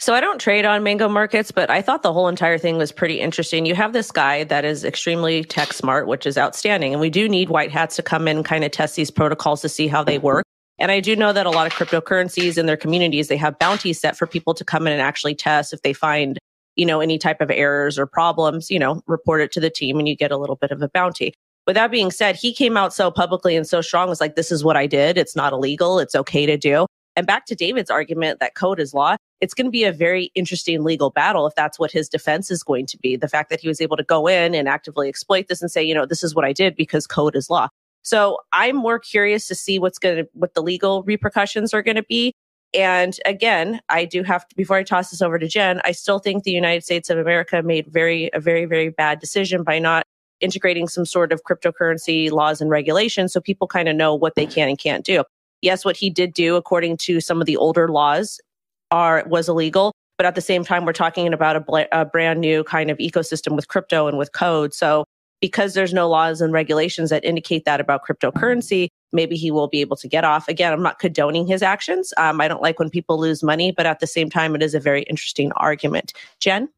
So 0.00 0.12
I 0.12 0.20
don't 0.20 0.40
trade 0.40 0.64
on 0.64 0.82
mango 0.82 1.08
markets, 1.08 1.52
but 1.52 1.70
I 1.70 1.80
thought 1.80 2.02
the 2.02 2.12
whole 2.12 2.28
entire 2.28 2.58
thing 2.58 2.76
was 2.76 2.90
pretty 2.90 3.20
interesting. 3.20 3.64
You 3.64 3.74
have 3.74 3.92
this 3.92 4.10
guy 4.10 4.44
that 4.44 4.64
is 4.64 4.84
extremely 4.84 5.44
tech 5.44 5.72
smart, 5.72 6.08
which 6.08 6.26
is 6.26 6.36
outstanding. 6.36 6.92
And 6.92 7.00
we 7.00 7.10
do 7.10 7.28
need 7.28 7.48
white 7.48 7.70
hats 7.70 7.96
to 7.96 8.02
come 8.02 8.26
in 8.26 8.38
and 8.38 8.44
kind 8.44 8.64
of 8.64 8.72
test 8.72 8.96
these 8.96 9.10
protocols 9.10 9.62
to 9.62 9.68
see 9.68 9.86
how 9.86 10.02
they 10.02 10.18
work. 10.18 10.44
And 10.78 10.90
I 10.90 10.98
do 11.00 11.14
know 11.14 11.32
that 11.32 11.46
a 11.46 11.50
lot 11.50 11.66
of 11.66 11.72
cryptocurrencies 11.72 12.58
in 12.58 12.66
their 12.66 12.76
communities, 12.76 13.28
they 13.28 13.36
have 13.36 13.58
bounties 13.58 14.00
set 14.00 14.16
for 14.16 14.26
people 14.26 14.54
to 14.54 14.64
come 14.64 14.86
in 14.86 14.92
and 14.92 15.00
actually 15.00 15.36
test 15.36 15.72
if 15.72 15.82
they 15.82 15.92
find, 15.92 16.38
you 16.76 16.86
know, 16.86 17.00
any 17.00 17.18
type 17.18 17.40
of 17.40 17.50
errors 17.50 17.98
or 17.98 18.06
problems, 18.06 18.70
you 18.70 18.78
know, 18.78 19.02
report 19.06 19.40
it 19.40 19.52
to 19.52 19.60
the 19.60 19.70
team 19.70 19.98
and 19.98 20.08
you 20.08 20.16
get 20.16 20.32
a 20.32 20.36
little 20.36 20.56
bit 20.56 20.70
of 20.70 20.82
a 20.82 20.88
bounty. 20.88 21.34
With 21.66 21.74
that 21.76 21.90
being 21.90 22.10
said, 22.10 22.36
he 22.36 22.52
came 22.52 22.76
out 22.76 22.92
so 22.92 23.10
publicly 23.10 23.56
and 23.56 23.66
so 23.66 23.80
strong 23.80 24.08
was 24.08 24.20
like, 24.20 24.36
this 24.36 24.52
is 24.52 24.62
what 24.62 24.76
I 24.76 24.86
did. 24.86 25.16
It's 25.16 25.34
not 25.34 25.52
illegal. 25.52 25.98
It's 25.98 26.14
okay 26.14 26.44
to 26.46 26.56
do. 26.56 26.86
And 27.16 27.26
back 27.26 27.46
to 27.46 27.54
David's 27.54 27.90
argument 27.90 28.40
that 28.40 28.54
code 28.54 28.80
is 28.80 28.92
law, 28.92 29.16
it's 29.40 29.54
going 29.54 29.66
to 29.66 29.70
be 29.70 29.84
a 29.84 29.92
very 29.92 30.30
interesting 30.34 30.82
legal 30.82 31.10
battle 31.10 31.46
if 31.46 31.54
that's 31.54 31.78
what 31.78 31.92
his 31.92 32.08
defense 32.08 32.50
is 32.50 32.62
going 32.62 32.86
to 32.86 32.98
be. 32.98 33.16
The 33.16 33.28
fact 33.28 33.50
that 33.50 33.60
he 33.60 33.68
was 33.68 33.80
able 33.80 33.96
to 33.96 34.02
go 34.02 34.26
in 34.26 34.54
and 34.54 34.68
actively 34.68 35.08
exploit 35.08 35.48
this 35.48 35.62
and 35.62 35.70
say, 35.70 35.82
you 35.82 35.94
know, 35.94 36.06
this 36.06 36.24
is 36.24 36.34
what 36.34 36.44
I 36.44 36.52
did 36.52 36.74
because 36.74 37.06
code 37.06 37.36
is 37.36 37.48
law. 37.48 37.68
So 38.02 38.38
I'm 38.52 38.76
more 38.76 38.98
curious 38.98 39.46
to 39.46 39.54
see 39.54 39.78
what's 39.78 39.98
going 39.98 40.16
to, 40.16 40.28
what 40.34 40.54
the 40.54 40.62
legal 40.62 41.02
repercussions 41.04 41.72
are 41.72 41.82
going 41.82 41.96
to 41.96 42.02
be. 42.02 42.34
And 42.74 43.16
again, 43.24 43.80
I 43.88 44.04
do 44.04 44.22
have 44.24 44.46
to, 44.48 44.56
before 44.56 44.76
I 44.76 44.82
toss 44.82 45.10
this 45.10 45.22
over 45.22 45.38
to 45.38 45.46
Jen, 45.46 45.80
I 45.84 45.92
still 45.92 46.18
think 46.18 46.42
the 46.42 46.50
United 46.50 46.82
States 46.82 47.08
of 47.08 47.18
America 47.18 47.62
made 47.62 47.86
very, 47.86 48.30
a 48.32 48.40
very, 48.40 48.64
very 48.64 48.90
bad 48.90 49.20
decision 49.20 49.62
by 49.62 49.78
not 49.78 50.04
integrating 50.40 50.88
some 50.88 51.06
sort 51.06 51.32
of 51.32 51.42
cryptocurrency 51.44 52.30
laws 52.30 52.60
and 52.60 52.68
regulations 52.68 53.32
so 53.32 53.40
people 53.40 53.68
kind 53.68 53.88
of 53.88 53.96
know 53.96 54.14
what 54.14 54.34
they 54.34 54.44
can 54.44 54.68
and 54.68 54.78
can't 54.78 55.04
do 55.04 55.22
yes, 55.64 55.84
what 55.84 55.96
he 55.96 56.10
did 56.10 56.34
do, 56.34 56.54
according 56.54 56.98
to 56.98 57.20
some 57.20 57.40
of 57.40 57.46
the 57.46 57.56
older 57.56 57.88
laws, 57.88 58.40
are 58.90 59.24
was 59.26 59.48
illegal. 59.48 59.92
But 60.16 60.26
at 60.26 60.36
the 60.36 60.40
same 60.40 60.62
time, 60.62 60.84
we're 60.84 60.92
talking 60.92 61.32
about 61.32 61.56
a, 61.56 61.60
bl- 61.60 61.78
a 61.90 62.04
brand 62.04 62.40
new 62.40 62.62
kind 62.62 62.90
of 62.90 62.98
ecosystem 62.98 63.56
with 63.56 63.66
crypto 63.66 64.06
and 64.06 64.16
with 64.16 64.32
code. 64.32 64.72
So 64.72 65.04
because 65.40 65.74
there's 65.74 65.92
no 65.92 66.08
laws 66.08 66.40
and 66.40 66.52
regulations 66.52 67.10
that 67.10 67.24
indicate 67.24 67.64
that 67.64 67.80
about 67.80 68.02
cryptocurrency, 68.06 68.88
maybe 69.12 69.36
he 69.36 69.50
will 69.50 69.68
be 69.68 69.80
able 69.80 69.96
to 69.96 70.08
get 70.08 70.24
off. 70.24 70.48
Again, 70.48 70.72
I'm 70.72 70.82
not 70.82 70.98
condoning 70.98 71.46
his 71.46 71.62
actions. 71.62 72.12
Um, 72.16 72.40
I 72.40 72.48
don't 72.48 72.62
like 72.62 72.78
when 72.78 72.90
people 72.90 73.18
lose 73.18 73.42
money, 73.42 73.72
but 73.72 73.86
at 73.86 74.00
the 74.00 74.06
same 74.06 74.30
time, 74.30 74.54
it 74.54 74.62
is 74.62 74.74
a 74.74 74.80
very 74.80 75.02
interesting 75.02 75.52
argument. 75.52 76.12
Jen? 76.40 76.68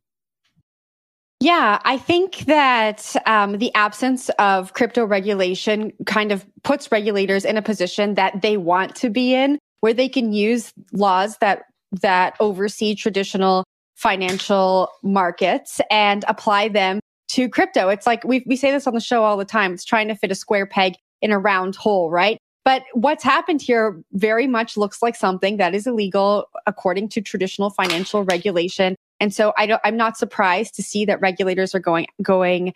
Yeah, 1.40 1.80
I 1.84 1.98
think 1.98 2.38
that 2.46 3.14
um, 3.26 3.58
the 3.58 3.74
absence 3.74 4.30
of 4.38 4.72
crypto 4.72 5.04
regulation 5.04 5.92
kind 6.06 6.32
of 6.32 6.46
puts 6.62 6.90
regulators 6.90 7.44
in 7.44 7.58
a 7.58 7.62
position 7.62 8.14
that 8.14 8.40
they 8.40 8.56
want 8.56 8.94
to 8.96 9.10
be 9.10 9.34
in, 9.34 9.58
where 9.80 9.92
they 9.92 10.08
can 10.08 10.32
use 10.32 10.72
laws 10.92 11.36
that 11.38 11.64
that 12.00 12.36
oversee 12.40 12.94
traditional 12.94 13.64
financial 13.96 14.90
markets 15.02 15.80
and 15.90 16.24
apply 16.26 16.68
them 16.68 17.00
to 17.28 17.48
crypto. 17.48 17.88
It's 17.88 18.06
like 18.06 18.24
we 18.24 18.42
we 18.46 18.56
say 18.56 18.70
this 18.70 18.86
on 18.86 18.94
the 18.94 19.00
show 19.00 19.22
all 19.22 19.36
the 19.36 19.44
time. 19.44 19.74
It's 19.74 19.84
trying 19.84 20.08
to 20.08 20.14
fit 20.14 20.30
a 20.30 20.34
square 20.34 20.66
peg 20.66 20.94
in 21.22 21.32
a 21.32 21.38
round 21.38 21.76
hole, 21.76 22.10
right? 22.10 22.38
But 22.64 22.82
what's 22.94 23.22
happened 23.22 23.62
here 23.62 24.02
very 24.12 24.46
much 24.46 24.76
looks 24.76 25.00
like 25.00 25.14
something 25.14 25.56
that 25.58 25.74
is 25.74 25.86
illegal 25.86 26.48
according 26.66 27.08
to 27.10 27.20
traditional 27.20 27.70
financial 27.70 28.24
regulation. 28.24 28.96
And 29.20 29.32
so 29.32 29.52
I 29.56 29.66
don't, 29.66 29.80
I'm 29.84 29.96
not 29.96 30.16
surprised 30.16 30.74
to 30.74 30.82
see 30.82 31.04
that 31.04 31.20
regulators 31.20 31.74
are 31.74 31.80
going, 31.80 32.06
going 32.20 32.74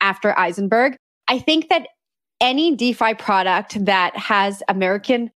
after 0.00 0.36
Eisenberg. 0.36 0.96
I 1.28 1.38
think 1.38 1.68
that 1.68 1.86
any 2.40 2.74
DeFi 2.74 3.14
product 3.14 3.84
that 3.84 4.16
has 4.16 4.62
American 4.68 5.30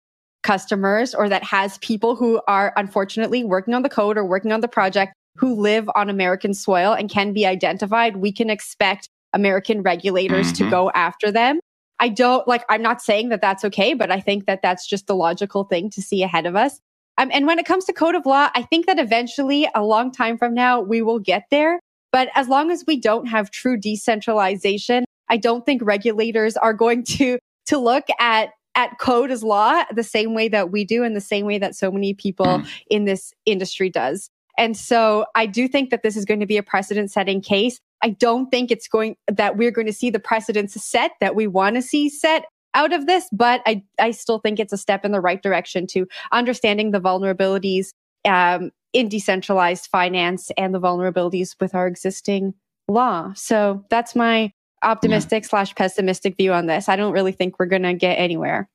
customers 0.42 1.14
or 1.14 1.28
that 1.28 1.44
has 1.44 1.76
people 1.78 2.16
who 2.16 2.40
are 2.48 2.72
unfortunately 2.76 3.44
working 3.44 3.74
on 3.74 3.82
the 3.82 3.88
code 3.88 4.16
or 4.16 4.24
working 4.24 4.52
on 4.52 4.60
the 4.60 4.68
project 4.68 5.12
who 5.36 5.54
live 5.54 5.90
on 5.94 6.08
American 6.08 6.54
soil 6.54 6.92
and 6.92 7.10
can 7.10 7.32
be 7.32 7.44
identified, 7.44 8.16
we 8.16 8.32
can 8.32 8.48
expect 8.48 9.08
American 9.34 9.82
regulators 9.82 10.52
mm-hmm. 10.52 10.64
to 10.64 10.70
go 10.70 10.90
after 10.94 11.30
them. 11.30 11.60
I 11.98 12.08
don't 12.08 12.46
like, 12.46 12.64
I'm 12.68 12.82
not 12.82 13.00
saying 13.00 13.30
that 13.30 13.40
that's 13.40 13.64
okay, 13.64 13.94
but 13.94 14.10
I 14.10 14.20
think 14.20 14.46
that 14.46 14.60
that's 14.62 14.86
just 14.86 15.06
the 15.06 15.14
logical 15.14 15.64
thing 15.64 15.90
to 15.90 16.02
see 16.02 16.22
ahead 16.22 16.46
of 16.46 16.56
us. 16.56 16.80
Um, 17.18 17.30
and 17.32 17.46
when 17.46 17.58
it 17.58 17.66
comes 17.66 17.86
to 17.86 17.92
code 17.92 18.14
of 18.14 18.26
law, 18.26 18.50
I 18.54 18.62
think 18.62 18.86
that 18.86 18.98
eventually 18.98 19.68
a 19.74 19.82
long 19.82 20.12
time 20.12 20.36
from 20.36 20.52
now, 20.52 20.80
we 20.80 21.00
will 21.00 21.18
get 21.18 21.44
there. 21.50 21.80
But 22.12 22.28
as 22.34 22.48
long 22.48 22.70
as 22.70 22.84
we 22.86 23.00
don't 23.00 23.26
have 23.26 23.50
true 23.50 23.76
decentralization, 23.78 25.04
I 25.28 25.38
don't 25.38 25.64
think 25.64 25.82
regulators 25.82 26.56
are 26.56 26.74
going 26.74 27.04
to, 27.04 27.38
to 27.66 27.78
look 27.78 28.04
at 28.20 28.50
at 28.76 28.98
code 28.98 29.30
as 29.30 29.42
law 29.42 29.84
the 29.94 30.04
same 30.04 30.34
way 30.34 30.48
that 30.48 30.70
we 30.70 30.84
do 30.84 31.02
and 31.02 31.16
the 31.16 31.20
same 31.20 31.46
way 31.46 31.58
that 31.58 31.74
so 31.74 31.90
many 31.90 32.12
people 32.12 32.44
mm. 32.44 32.68
in 32.90 33.06
this 33.06 33.32
industry 33.46 33.88
does. 33.88 34.28
And 34.58 34.76
so 34.76 35.24
I 35.34 35.46
do 35.46 35.66
think 35.66 35.90
that 35.90 36.02
this 36.02 36.16
is 36.16 36.24
going 36.24 36.40
to 36.40 36.46
be 36.46 36.58
a 36.58 36.62
precedent 36.62 37.10
setting 37.10 37.40
case. 37.40 37.80
I 38.06 38.10
don't 38.10 38.48
think 38.52 38.70
it's 38.70 38.86
going 38.86 39.16
that 39.26 39.56
we're 39.56 39.72
going 39.72 39.88
to 39.88 39.92
see 39.92 40.10
the 40.10 40.20
precedents 40.20 40.80
set 40.80 41.10
that 41.20 41.34
we 41.34 41.48
want 41.48 41.74
to 41.74 41.82
see 41.82 42.08
set 42.08 42.44
out 42.72 42.92
of 42.92 43.06
this, 43.06 43.28
but 43.32 43.62
I, 43.66 43.82
I 43.98 44.12
still 44.12 44.38
think 44.38 44.60
it's 44.60 44.72
a 44.72 44.78
step 44.78 45.04
in 45.04 45.10
the 45.10 45.20
right 45.20 45.42
direction 45.42 45.88
to 45.88 46.06
understanding 46.30 46.92
the 46.92 47.00
vulnerabilities 47.00 47.88
um, 48.24 48.70
in 48.92 49.08
decentralized 49.08 49.88
finance 49.88 50.52
and 50.56 50.72
the 50.72 50.80
vulnerabilities 50.80 51.56
with 51.58 51.74
our 51.74 51.88
existing 51.88 52.54
law. 52.86 53.32
So 53.34 53.84
that's 53.90 54.14
my 54.14 54.52
optimistic 54.84 55.42
yeah. 55.42 55.48
slash 55.48 55.74
pessimistic 55.74 56.36
view 56.36 56.52
on 56.52 56.66
this. 56.66 56.88
I 56.88 56.94
don't 56.94 57.12
really 57.12 57.32
think 57.32 57.58
we're 57.58 57.66
going 57.66 57.82
to 57.82 57.94
get 57.94 58.20
anywhere 58.20 58.68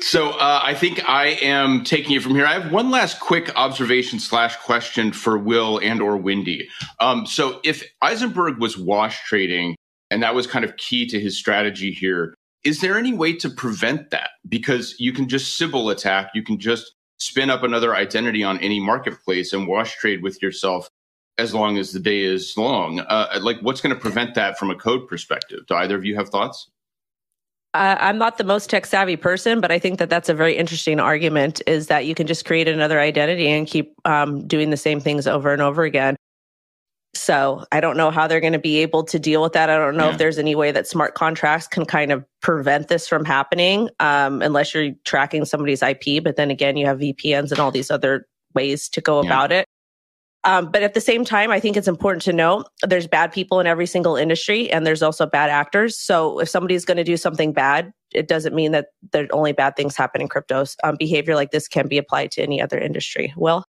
so 0.00 0.30
uh, 0.30 0.60
I 0.62 0.74
think 0.74 1.08
I 1.08 1.28
am 1.42 1.84
taking 1.84 2.16
it 2.16 2.22
from 2.22 2.34
here. 2.34 2.46
I 2.46 2.54
have 2.58 2.72
one 2.72 2.90
last 2.90 3.20
quick 3.20 3.54
observation 3.56 4.18
slash 4.18 4.56
question 4.56 5.12
for 5.12 5.38
Will 5.38 5.78
and 5.78 6.00
or 6.00 6.16
Wendy. 6.16 6.68
Um, 7.00 7.26
so 7.26 7.60
if 7.64 7.84
Eisenberg 8.00 8.58
was 8.58 8.76
wash 8.76 9.24
trading 9.24 9.76
and 10.10 10.22
that 10.22 10.34
was 10.34 10.46
kind 10.46 10.64
of 10.64 10.76
key 10.76 11.06
to 11.08 11.20
his 11.20 11.38
strategy 11.38 11.92
here, 11.92 12.34
is 12.64 12.80
there 12.80 12.96
any 12.96 13.12
way 13.12 13.34
to 13.36 13.50
prevent 13.50 14.10
that? 14.10 14.30
Because 14.48 14.94
you 14.98 15.12
can 15.12 15.28
just 15.28 15.56
Sybil 15.56 15.90
attack, 15.90 16.30
you 16.34 16.42
can 16.42 16.58
just 16.58 16.92
spin 17.18 17.50
up 17.50 17.62
another 17.62 17.94
identity 17.94 18.42
on 18.42 18.58
any 18.58 18.80
marketplace 18.80 19.52
and 19.52 19.66
wash 19.66 19.96
trade 19.96 20.22
with 20.22 20.42
yourself 20.42 20.88
as 21.38 21.54
long 21.54 21.78
as 21.78 21.92
the 21.92 22.00
day 22.00 22.20
is 22.20 22.56
long. 22.56 23.00
Uh, 23.00 23.38
like, 23.40 23.58
what's 23.62 23.80
going 23.80 23.94
to 23.94 24.00
prevent 24.00 24.34
that 24.34 24.58
from 24.58 24.70
a 24.70 24.74
code 24.74 25.08
perspective? 25.08 25.60
Do 25.66 25.74
either 25.74 25.96
of 25.96 26.04
you 26.04 26.14
have 26.16 26.28
thoughts? 26.28 26.68
Uh, 27.74 27.96
I'm 28.00 28.18
not 28.18 28.36
the 28.36 28.44
most 28.44 28.68
tech 28.68 28.84
savvy 28.84 29.16
person, 29.16 29.60
but 29.60 29.72
I 29.72 29.78
think 29.78 29.98
that 29.98 30.10
that's 30.10 30.28
a 30.28 30.34
very 30.34 30.56
interesting 30.56 31.00
argument 31.00 31.62
is 31.66 31.86
that 31.86 32.04
you 32.04 32.14
can 32.14 32.26
just 32.26 32.44
create 32.44 32.68
another 32.68 33.00
identity 33.00 33.48
and 33.48 33.66
keep 33.66 33.94
um, 34.04 34.46
doing 34.46 34.68
the 34.68 34.76
same 34.76 35.00
things 35.00 35.26
over 35.26 35.52
and 35.52 35.62
over 35.62 35.82
again. 35.82 36.16
So 37.14 37.64
I 37.72 37.80
don't 37.80 37.96
know 37.96 38.10
how 38.10 38.26
they're 38.26 38.40
going 38.40 38.52
to 38.54 38.58
be 38.58 38.78
able 38.78 39.04
to 39.04 39.18
deal 39.18 39.42
with 39.42 39.52
that. 39.52 39.70
I 39.70 39.76
don't 39.76 39.96
know 39.96 40.06
yeah. 40.06 40.12
if 40.12 40.18
there's 40.18 40.38
any 40.38 40.54
way 40.54 40.70
that 40.72 40.86
smart 40.86 41.14
contracts 41.14 41.66
can 41.66 41.84
kind 41.84 42.10
of 42.10 42.24
prevent 42.40 42.88
this 42.88 43.06
from 43.08 43.24
happening, 43.24 43.88
um, 44.00 44.42
unless 44.42 44.74
you're 44.74 44.92
tracking 45.04 45.44
somebody's 45.44 45.82
IP. 45.82 46.22
But 46.22 46.36
then 46.36 46.50
again, 46.50 46.76
you 46.76 46.86
have 46.86 46.98
VPNs 46.98 47.50
and 47.50 47.60
all 47.60 47.70
these 47.70 47.90
other 47.90 48.26
ways 48.54 48.88
to 48.90 49.00
go 49.00 49.22
yeah. 49.22 49.28
about 49.28 49.52
it. 49.52 49.66
Um, 50.44 50.70
but 50.70 50.82
at 50.82 50.94
the 50.94 51.00
same 51.00 51.24
time, 51.24 51.50
I 51.50 51.60
think 51.60 51.76
it's 51.76 51.86
important 51.86 52.22
to 52.22 52.32
know 52.32 52.64
there's 52.82 53.06
bad 53.06 53.32
people 53.32 53.60
in 53.60 53.66
every 53.66 53.86
single 53.86 54.16
industry 54.16 54.70
and 54.70 54.84
there's 54.84 55.02
also 55.02 55.24
bad 55.24 55.50
actors. 55.50 55.96
So 55.96 56.40
if 56.40 56.48
somebody's 56.48 56.84
going 56.84 56.96
to 56.96 57.04
do 57.04 57.16
something 57.16 57.52
bad, 57.52 57.92
it 58.12 58.26
doesn't 58.26 58.54
mean 58.54 58.72
that 58.72 58.86
there 59.12 59.28
only 59.32 59.52
bad 59.52 59.76
things 59.76 59.96
happen 59.96 60.20
in 60.20 60.28
cryptos. 60.28 60.76
Um, 60.82 60.96
behavior 60.98 61.36
like 61.36 61.52
this 61.52 61.68
can 61.68 61.86
be 61.86 61.96
applied 61.96 62.32
to 62.32 62.42
any 62.42 62.60
other 62.60 62.78
industry. 62.78 63.32
Will? 63.36 63.64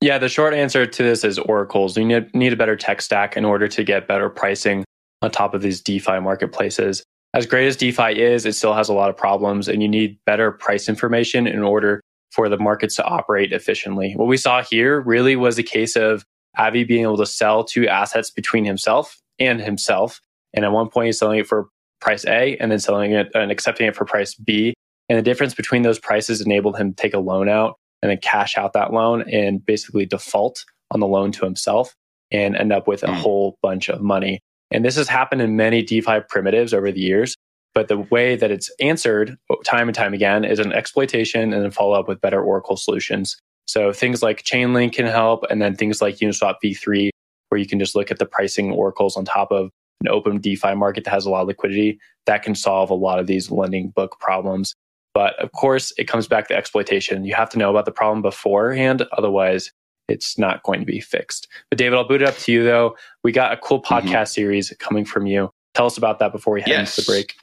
Yeah, 0.00 0.18
the 0.18 0.28
short 0.28 0.54
answer 0.54 0.86
to 0.86 1.02
this 1.02 1.24
is 1.24 1.38
oracles. 1.38 1.96
You 1.96 2.04
need, 2.04 2.34
need 2.34 2.52
a 2.52 2.56
better 2.56 2.76
tech 2.76 3.00
stack 3.00 3.36
in 3.36 3.44
order 3.44 3.66
to 3.66 3.82
get 3.82 4.06
better 4.06 4.28
pricing 4.28 4.84
on 5.22 5.30
top 5.30 5.54
of 5.54 5.62
these 5.62 5.80
DeFi 5.80 6.20
marketplaces. 6.20 7.02
As 7.34 7.46
great 7.46 7.66
as 7.66 7.76
DeFi 7.76 8.20
is, 8.20 8.46
it 8.46 8.54
still 8.54 8.74
has 8.74 8.88
a 8.88 8.94
lot 8.94 9.10
of 9.10 9.16
problems, 9.16 9.68
and 9.68 9.82
you 9.82 9.88
need 9.88 10.18
better 10.24 10.52
price 10.52 10.88
information 10.88 11.46
in 11.46 11.62
order 11.62 12.00
for 12.30 12.48
the 12.48 12.58
markets 12.58 12.96
to 12.96 13.04
operate 13.04 13.52
efficiently. 13.52 14.12
What 14.16 14.28
we 14.28 14.36
saw 14.36 14.62
here 14.62 15.00
really 15.00 15.36
was 15.36 15.58
a 15.58 15.62
case 15.62 15.96
of 15.96 16.24
Avi 16.56 16.84
being 16.84 17.02
able 17.02 17.16
to 17.18 17.26
sell 17.26 17.64
two 17.64 17.88
assets 17.88 18.30
between 18.30 18.64
himself 18.64 19.20
and 19.38 19.60
himself. 19.60 20.20
And 20.54 20.64
at 20.64 20.72
one 20.72 20.88
point, 20.88 21.06
he's 21.06 21.18
selling 21.18 21.38
it 21.38 21.46
for 21.46 21.68
price 22.00 22.24
A 22.26 22.56
and 22.58 22.70
then 22.70 22.78
selling 22.78 23.12
it 23.12 23.28
and 23.34 23.50
accepting 23.50 23.86
it 23.86 23.96
for 23.96 24.04
price 24.04 24.34
B. 24.34 24.74
And 25.08 25.18
the 25.18 25.22
difference 25.22 25.54
between 25.54 25.82
those 25.82 25.98
prices 25.98 26.40
enabled 26.40 26.76
him 26.76 26.92
to 26.92 26.96
take 26.96 27.14
a 27.14 27.18
loan 27.18 27.48
out 27.48 27.76
and 28.02 28.10
then 28.10 28.18
cash 28.18 28.56
out 28.56 28.72
that 28.74 28.92
loan 28.92 29.22
and 29.30 29.64
basically 29.64 30.06
default 30.06 30.64
on 30.90 31.00
the 31.00 31.06
loan 31.06 31.32
to 31.32 31.44
himself 31.44 31.94
and 32.30 32.56
end 32.56 32.72
up 32.72 32.86
with 32.86 33.02
a 33.02 33.06
mm. 33.06 33.14
whole 33.14 33.56
bunch 33.62 33.88
of 33.88 34.00
money. 34.00 34.40
And 34.70 34.84
this 34.84 34.96
has 34.96 35.08
happened 35.08 35.40
in 35.40 35.56
many 35.56 35.82
DeFi 35.82 36.20
primitives 36.28 36.74
over 36.74 36.92
the 36.92 37.00
years. 37.00 37.36
But 37.78 37.86
the 37.86 37.98
way 37.98 38.34
that 38.34 38.50
it's 38.50 38.72
answered 38.80 39.38
time 39.64 39.86
and 39.86 39.94
time 39.94 40.12
again 40.12 40.44
is 40.44 40.58
an 40.58 40.72
exploitation 40.72 41.52
and 41.52 41.62
then 41.62 41.70
follow 41.70 41.92
up 41.92 42.08
with 42.08 42.20
better 42.20 42.42
Oracle 42.42 42.76
solutions. 42.76 43.36
So 43.68 43.92
things 43.92 44.20
like 44.20 44.42
Chainlink 44.42 44.94
can 44.94 45.06
help, 45.06 45.44
and 45.48 45.62
then 45.62 45.76
things 45.76 46.02
like 46.02 46.16
Uniswap 46.16 46.56
v3, 46.60 47.10
where 47.50 47.60
you 47.60 47.68
can 47.68 47.78
just 47.78 47.94
look 47.94 48.10
at 48.10 48.18
the 48.18 48.26
pricing 48.26 48.72
oracles 48.72 49.16
on 49.16 49.24
top 49.24 49.52
of 49.52 49.70
an 50.00 50.08
open 50.08 50.40
DeFi 50.40 50.74
market 50.74 51.04
that 51.04 51.12
has 51.12 51.24
a 51.24 51.30
lot 51.30 51.42
of 51.42 51.46
liquidity. 51.46 52.00
That 52.26 52.42
can 52.42 52.56
solve 52.56 52.90
a 52.90 52.94
lot 52.94 53.20
of 53.20 53.28
these 53.28 53.48
lending 53.48 53.90
book 53.90 54.18
problems. 54.18 54.74
But 55.14 55.38
of 55.40 55.52
course, 55.52 55.92
it 55.98 56.08
comes 56.08 56.26
back 56.26 56.48
to 56.48 56.56
exploitation. 56.56 57.24
You 57.24 57.36
have 57.36 57.50
to 57.50 57.58
know 57.58 57.70
about 57.70 57.84
the 57.84 57.92
problem 57.92 58.22
beforehand. 58.22 59.04
Otherwise, 59.16 59.70
it's 60.08 60.36
not 60.36 60.64
going 60.64 60.80
to 60.80 60.86
be 60.86 60.98
fixed. 60.98 61.46
But 61.70 61.78
David, 61.78 61.96
I'll 61.96 62.08
boot 62.08 62.22
it 62.22 62.28
up 62.28 62.38
to 62.38 62.50
you 62.50 62.64
though. 62.64 62.96
We 63.22 63.30
got 63.30 63.52
a 63.52 63.56
cool 63.56 63.80
mm-hmm. 63.80 64.08
podcast 64.08 64.10
mm-hmm. 64.10 64.24
series 64.24 64.74
coming 64.80 65.04
from 65.04 65.28
you. 65.28 65.52
Tell 65.74 65.86
us 65.86 65.96
about 65.96 66.18
that 66.18 66.32
before 66.32 66.54
we 66.54 66.62
head 66.62 66.70
yes. 66.70 66.98
into 66.98 67.06
the 67.08 67.12
break. 67.12 67.36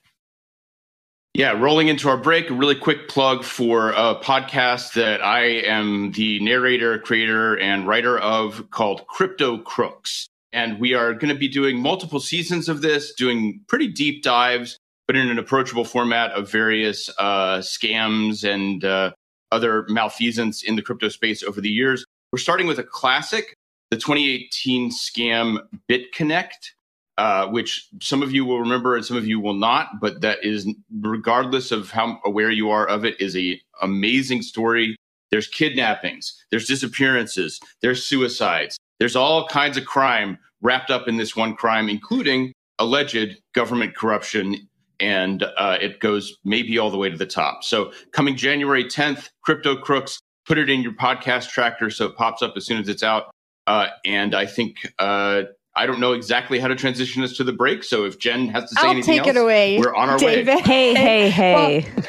Yeah, 1.37 1.51
rolling 1.51 1.89
into 1.89 2.07
our 2.07 2.15
break, 2.15 2.49
a 2.49 2.53
really 2.53 2.75
quick 2.75 3.09
plug 3.09 3.43
for 3.43 3.89
a 3.89 4.15
podcast 4.15 4.93
that 4.93 5.21
I 5.21 5.41
am 5.43 6.13
the 6.13 6.39
narrator, 6.39 6.97
creator, 6.97 7.59
and 7.59 7.85
writer 7.85 8.17
of 8.17 8.71
called 8.71 9.05
Crypto 9.07 9.57
Crooks. 9.57 10.29
And 10.53 10.79
we 10.79 10.93
are 10.93 11.13
going 11.13 11.33
to 11.33 11.37
be 11.37 11.49
doing 11.49 11.77
multiple 11.77 12.21
seasons 12.21 12.69
of 12.69 12.81
this, 12.81 13.13
doing 13.15 13.59
pretty 13.67 13.89
deep 13.89 14.23
dives, 14.23 14.79
but 15.07 15.17
in 15.17 15.29
an 15.29 15.37
approachable 15.37 15.83
format 15.83 16.31
of 16.31 16.49
various 16.49 17.09
uh, 17.19 17.57
scams 17.57 18.49
and 18.49 18.85
uh, 18.85 19.11
other 19.51 19.85
malfeasance 19.89 20.63
in 20.63 20.77
the 20.77 20.81
crypto 20.81 21.09
space 21.09 21.43
over 21.43 21.59
the 21.59 21.69
years. 21.69 22.05
We're 22.31 22.39
starting 22.39 22.65
with 22.65 22.79
a 22.79 22.83
classic, 22.83 23.57
the 23.91 23.97
2018 23.97 24.89
scam 24.89 25.57
BitConnect 25.91 26.74
uh, 27.17 27.47
which 27.47 27.87
some 28.01 28.21
of 28.21 28.31
you 28.31 28.45
will 28.45 28.59
remember 28.59 28.95
and 28.95 29.05
some 29.05 29.17
of 29.17 29.27
you 29.27 29.39
will 29.39 29.53
not, 29.53 29.99
but 30.01 30.21
that 30.21 30.43
is, 30.43 30.67
regardless 30.99 31.71
of 31.71 31.91
how 31.91 32.19
aware 32.25 32.51
you 32.51 32.69
are 32.69 32.87
of 32.87 33.05
it, 33.05 33.19
is 33.19 33.35
a 33.37 33.59
amazing 33.81 34.41
story. 34.41 34.95
There's 35.31 35.47
kidnappings, 35.47 36.33
there's 36.51 36.67
disappearances, 36.67 37.59
there's 37.81 38.05
suicides, 38.05 38.77
there's 38.99 39.15
all 39.15 39.47
kinds 39.47 39.77
of 39.77 39.85
crime 39.85 40.37
wrapped 40.61 40.91
up 40.91 41.07
in 41.07 41.17
this 41.17 41.35
one 41.35 41.55
crime, 41.55 41.89
including 41.89 42.53
alleged 42.79 43.37
government 43.53 43.95
corruption. 43.95 44.67
And 44.99 45.43
uh, 45.57 45.77
it 45.81 45.99
goes 45.99 46.37
maybe 46.45 46.77
all 46.77 46.89
the 46.89 46.97
way 46.97 47.09
to 47.09 47.17
the 47.17 47.25
top. 47.25 47.65
So, 47.65 47.91
coming 48.13 48.37
January 48.37 48.85
10th, 48.85 49.29
Crypto 49.41 49.75
Crooks, 49.75 50.19
put 50.45 50.57
it 50.57 50.69
in 50.69 50.81
your 50.81 50.93
podcast 50.93 51.49
tracker 51.49 51.89
so 51.89 52.05
it 52.05 52.15
pops 52.15 52.41
up 52.41 52.53
as 52.55 52.65
soon 52.65 52.79
as 52.79 52.87
it's 52.87 53.03
out. 53.03 53.31
Uh, 53.67 53.87
and 54.05 54.33
I 54.33 54.45
think 54.45 54.93
uh, 54.99 55.43
I 55.77 55.85
don't 55.85 55.99
know 55.99 56.13
exactly 56.13 56.59
how 56.59 56.67
to 56.67 56.75
transition 56.75 57.23
us 57.23 57.33
to 57.37 57.43
the 57.43 57.51
break. 57.51 57.83
So 57.83 58.05
if 58.05 58.17
Jen 58.17 58.47
has 58.49 58.69
to 58.69 58.75
say 58.75 58.81
I'll 58.87 58.91
anything 58.91 59.17
take 59.17 59.27
else, 59.27 59.35
it 59.35 59.39
away, 59.39 59.77
we're 59.77 59.93
on 59.93 60.09
our 60.09 60.17
David. 60.17 60.55
way. 60.55 60.61
Hey, 60.61 60.93
hey, 60.95 61.29
hey. 61.29 61.91
Well, 61.93 62.05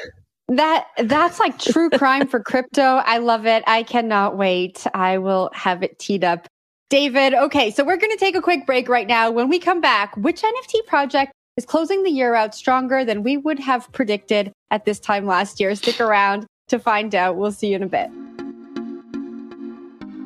that 0.48 0.86
that's 1.04 1.40
like 1.40 1.58
true 1.58 1.90
crime 1.90 2.28
for 2.28 2.40
crypto. 2.40 2.82
I 2.82 3.18
love 3.18 3.46
it. 3.46 3.64
I 3.66 3.82
cannot 3.82 4.36
wait. 4.36 4.86
I 4.94 5.18
will 5.18 5.50
have 5.52 5.82
it 5.82 5.98
teed 5.98 6.22
up. 6.22 6.46
David, 6.88 7.34
okay, 7.34 7.72
so 7.72 7.82
we're 7.84 7.96
going 7.96 8.12
to 8.12 8.16
take 8.16 8.36
a 8.36 8.40
quick 8.40 8.64
break 8.64 8.88
right 8.88 9.08
now. 9.08 9.28
When 9.28 9.48
we 9.48 9.58
come 9.58 9.80
back, 9.80 10.16
which 10.16 10.42
NFT 10.42 10.86
project 10.86 11.32
is 11.56 11.66
closing 11.66 12.04
the 12.04 12.10
year 12.10 12.36
out 12.36 12.54
stronger 12.54 13.04
than 13.04 13.24
we 13.24 13.36
would 13.36 13.58
have 13.58 13.90
predicted 13.90 14.52
at 14.70 14.84
this 14.84 15.00
time 15.00 15.26
last 15.26 15.58
year? 15.58 15.74
Stick 15.74 16.00
around 16.00 16.46
to 16.68 16.78
find 16.78 17.12
out. 17.16 17.34
We'll 17.36 17.50
see 17.50 17.70
you 17.70 17.76
in 17.76 17.82
a 17.82 17.88
bit. 17.88 18.08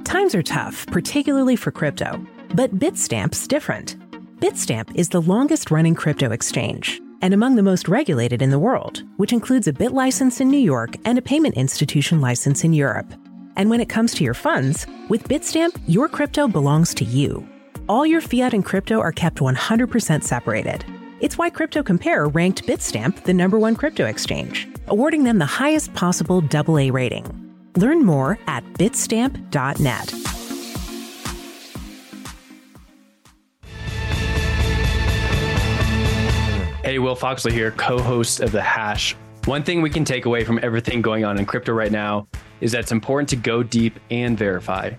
Times 0.04 0.34
are 0.34 0.42
tough, 0.42 0.86
particularly 0.88 1.56
for 1.56 1.70
crypto. 1.70 2.26
But 2.54 2.78
Bitstamp's 2.78 3.46
different. 3.46 3.96
Bitstamp 4.40 4.94
is 4.96 5.10
the 5.10 5.22
longest 5.22 5.70
running 5.70 5.94
crypto 5.94 6.32
exchange 6.32 7.00
and 7.22 7.34
among 7.34 7.54
the 7.54 7.62
most 7.62 7.88
regulated 7.88 8.42
in 8.42 8.50
the 8.50 8.58
world, 8.58 9.02
which 9.16 9.32
includes 9.32 9.68
a 9.68 9.72
bit 9.72 9.92
license 9.92 10.40
in 10.40 10.48
New 10.48 10.58
York 10.58 10.96
and 11.04 11.18
a 11.18 11.22
payment 11.22 11.56
institution 11.56 12.20
license 12.20 12.64
in 12.64 12.72
Europe. 12.72 13.12
And 13.56 13.68
when 13.68 13.80
it 13.80 13.88
comes 13.90 14.14
to 14.14 14.24
your 14.24 14.34
funds, 14.34 14.86
with 15.08 15.28
Bitstamp, 15.28 15.78
your 15.86 16.08
crypto 16.08 16.48
belongs 16.48 16.94
to 16.94 17.04
you. 17.04 17.46
All 17.88 18.06
your 18.06 18.20
fiat 18.20 18.54
and 18.54 18.64
crypto 18.64 19.00
are 19.00 19.12
kept 19.12 19.38
100% 19.38 20.22
separated. 20.22 20.84
It's 21.20 21.36
why 21.36 21.50
Crypto 21.50 21.82
Compare 21.82 22.28
ranked 22.28 22.66
Bitstamp 22.66 23.24
the 23.24 23.34
number 23.34 23.58
one 23.58 23.76
crypto 23.76 24.06
exchange, 24.06 24.66
awarding 24.88 25.24
them 25.24 25.38
the 25.38 25.46
highest 25.46 25.92
possible 25.92 26.42
AA 26.54 26.88
rating. 26.90 27.26
Learn 27.76 28.04
more 28.04 28.38
at 28.46 28.64
bitstamp.net. 28.74 30.29
Will 37.00 37.16
Foxley 37.16 37.52
here, 37.52 37.70
co 37.72 37.98
host 37.98 38.40
of 38.40 38.52
The 38.52 38.62
Hash. 38.62 39.16
One 39.46 39.62
thing 39.62 39.80
we 39.80 39.90
can 39.90 40.04
take 40.04 40.26
away 40.26 40.44
from 40.44 40.60
everything 40.62 41.00
going 41.00 41.24
on 41.24 41.38
in 41.38 41.46
crypto 41.46 41.72
right 41.72 41.90
now 41.90 42.28
is 42.60 42.72
that 42.72 42.80
it's 42.80 42.92
important 42.92 43.28
to 43.30 43.36
go 43.36 43.62
deep 43.62 43.98
and 44.10 44.36
verify. 44.38 44.90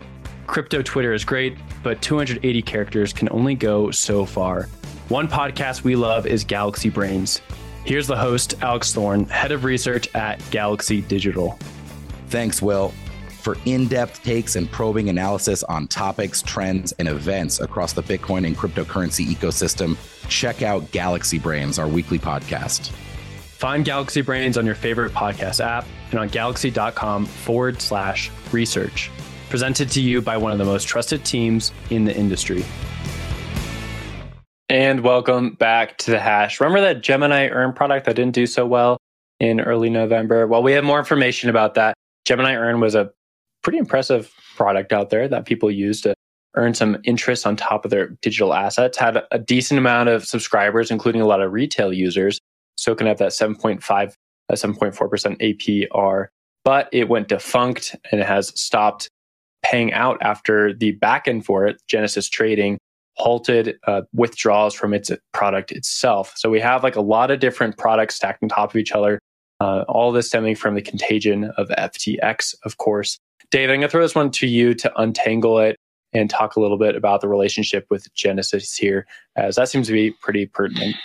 Crypto 0.48 0.82
Twitter 0.82 1.14
is 1.14 1.24
great, 1.24 1.58
but 1.84 2.02
280 2.02 2.62
characters 2.64 3.14
can 3.14 3.30
only 3.32 3.56
go 3.56 3.92
so 3.92 4.26
far. 4.26 4.64
One 5.10 5.28
podcast 5.28 5.84
we 5.84 5.96
love 5.96 6.26
is 6.26 6.44
Galaxy 6.44 6.90
Brains. 6.90 7.42
Here's 7.86 8.08
the 8.08 8.18
host, 8.18 8.56
Alex 8.62 8.94
Thorn, 8.94 9.26
head 9.26 9.52
of 9.52 9.64
research 9.64 10.14
at 10.16 10.42
Galaxy 10.52 11.02
Digital. 11.02 11.58
Thanks, 12.28 12.62
Will. 12.62 12.94
For 13.42 13.58
in 13.66 13.88
depth 13.88 14.22
takes 14.24 14.56
and 14.56 14.70
probing 14.72 15.10
analysis 15.10 15.64
on 15.64 15.88
topics, 15.88 16.44
trends, 16.44 16.92
and 16.94 17.08
events 17.08 17.60
across 17.60 17.92
the 17.92 18.04
Bitcoin 18.04 18.46
and 18.46 18.56
cryptocurrency 18.56 19.26
ecosystem, 19.26 19.98
check 20.30 20.62
out 20.62 20.92
Galaxy 20.92 21.40
Brains, 21.40 21.80
our 21.80 21.88
weekly 21.88 22.20
podcast. 22.20 22.90
Find 22.92 23.84
Galaxy 23.84 24.22
Brains 24.22 24.60
on 24.60 24.66
your 24.66 24.76
favorite 24.76 25.12
podcast 25.12 25.60
app 25.60 25.88
and 26.12 26.20
on 26.20 26.28
galaxy.com 26.28 27.26
forward 27.26 27.82
slash 27.82 28.30
research. 28.52 29.10
Presented 29.50 29.90
to 29.90 30.02
you 30.02 30.22
by 30.22 30.38
one 30.38 30.52
of 30.52 30.60
the 30.60 30.66
most 30.66 30.88
trusted 30.88 31.26
teams 31.26 31.72
in 31.90 32.06
the 32.06 32.16
industry. 32.16 32.64
And 34.70 35.02
welcome 35.02 35.56
back 35.56 35.98
to 35.98 36.12
the 36.12 36.20
hash. 36.20 36.60
Remember 36.60 36.82
that 36.82 37.02
Gemini 37.02 37.48
Earn 37.48 37.74
product 37.74 38.06
that 38.06 38.16
didn't 38.16 38.36
do 38.36 38.46
so 38.46 38.68
well 38.68 38.98
in 39.40 39.60
early 39.60 39.90
November? 39.90 40.46
Well, 40.46 40.62
we 40.62 40.74
have 40.74 40.84
more 40.84 41.00
information 41.00 41.50
about 41.50 41.74
that. 41.74 41.96
Gemini 42.26 42.54
Earn 42.54 42.80
was 42.80 42.94
a 42.94 43.12
pretty 43.62 43.78
impressive 43.78 44.34
product 44.56 44.93
out 44.93 45.10
there 45.10 45.28
that 45.28 45.45
people 45.45 45.71
use 45.71 46.02
to 46.02 46.13
earn 46.56 46.74
some 46.74 46.97
interest 47.04 47.47
on 47.47 47.56
top 47.56 47.86
of 47.86 47.91
their 47.91 48.10
digital 48.21 48.54
assets, 48.54 48.97
had 48.97 49.24
a 49.32 49.39
decent 49.39 49.78
amount 49.78 50.10
of 50.10 50.26
subscribers, 50.26 50.91
including 50.91 51.21
a 51.21 51.26
lot 51.26 51.41
of 51.41 51.52
retail 51.52 51.93
users, 51.93 52.39
soaking 52.76 53.08
up 53.08 53.17
that 53.17 53.32
7.5, 53.32 53.82
uh, 53.89 54.54
7.4% 54.54 55.39
APR. 55.39 56.28
But 56.63 56.89
it 56.91 57.10
went 57.10 57.30
defunct 57.30 57.95
and 58.12 58.21
it 58.21 58.28
has 58.28 58.52
stopped 58.60 59.10
paying 59.63 59.93
out 59.93 60.17
after 60.21 60.74
the 60.74 60.97
backend 60.97 61.45
for 61.45 61.65
it, 61.65 61.82
Genesis 61.88 62.30
Trading, 62.30 62.78
halted 63.15 63.78
uh, 63.88 64.02
withdrawals 64.13 64.74
from 64.74 64.93
its 64.93 65.12
product 65.34 65.71
itself. 65.71 66.34
So 66.36 66.50
we 66.50 66.60
have 66.60 66.84
like 66.84 66.95
a 66.95 67.02
lot 67.02 67.32
of 67.32 67.39
different 67.39 67.78
products 67.78 68.15
stacked 68.15 68.43
on 68.43 68.50
top 68.50 68.71
of 68.71 68.76
each 68.76 68.91
other. 68.91 69.19
Uh, 69.62 69.86
all 69.88 70.12
this 70.12 70.26
stemming 70.26 70.56
from 70.56 70.74
the 70.74 70.82
contagion 70.82 71.52
of 71.56 71.69
FTX, 71.69 72.56
of 72.65 72.78
course. 72.78 73.19
Dave, 73.52 73.69
I'm 73.69 73.76
going 73.76 73.82
to 73.82 73.89
throw 73.89 74.02
this 74.02 74.15
one 74.15 74.32
to 74.32 74.47
you 74.47 74.74
to 74.74 74.91
untangle 75.00 75.60
it 75.60 75.76
and 76.13 76.32
talk 76.32 76.56
a 76.56 76.60
little 76.60 76.80
bit 76.80 76.95
about 76.95 77.21
the 77.21 77.28
relationship 77.28 77.86
with 77.91 78.12
Genesis 78.15 78.76
here, 78.76 79.06
as 79.36 79.58
that 79.58 79.69
seems 79.69 79.86
to 79.86 79.93
be 79.93 80.15
pretty 80.19 80.47
pertinent. 80.47 80.95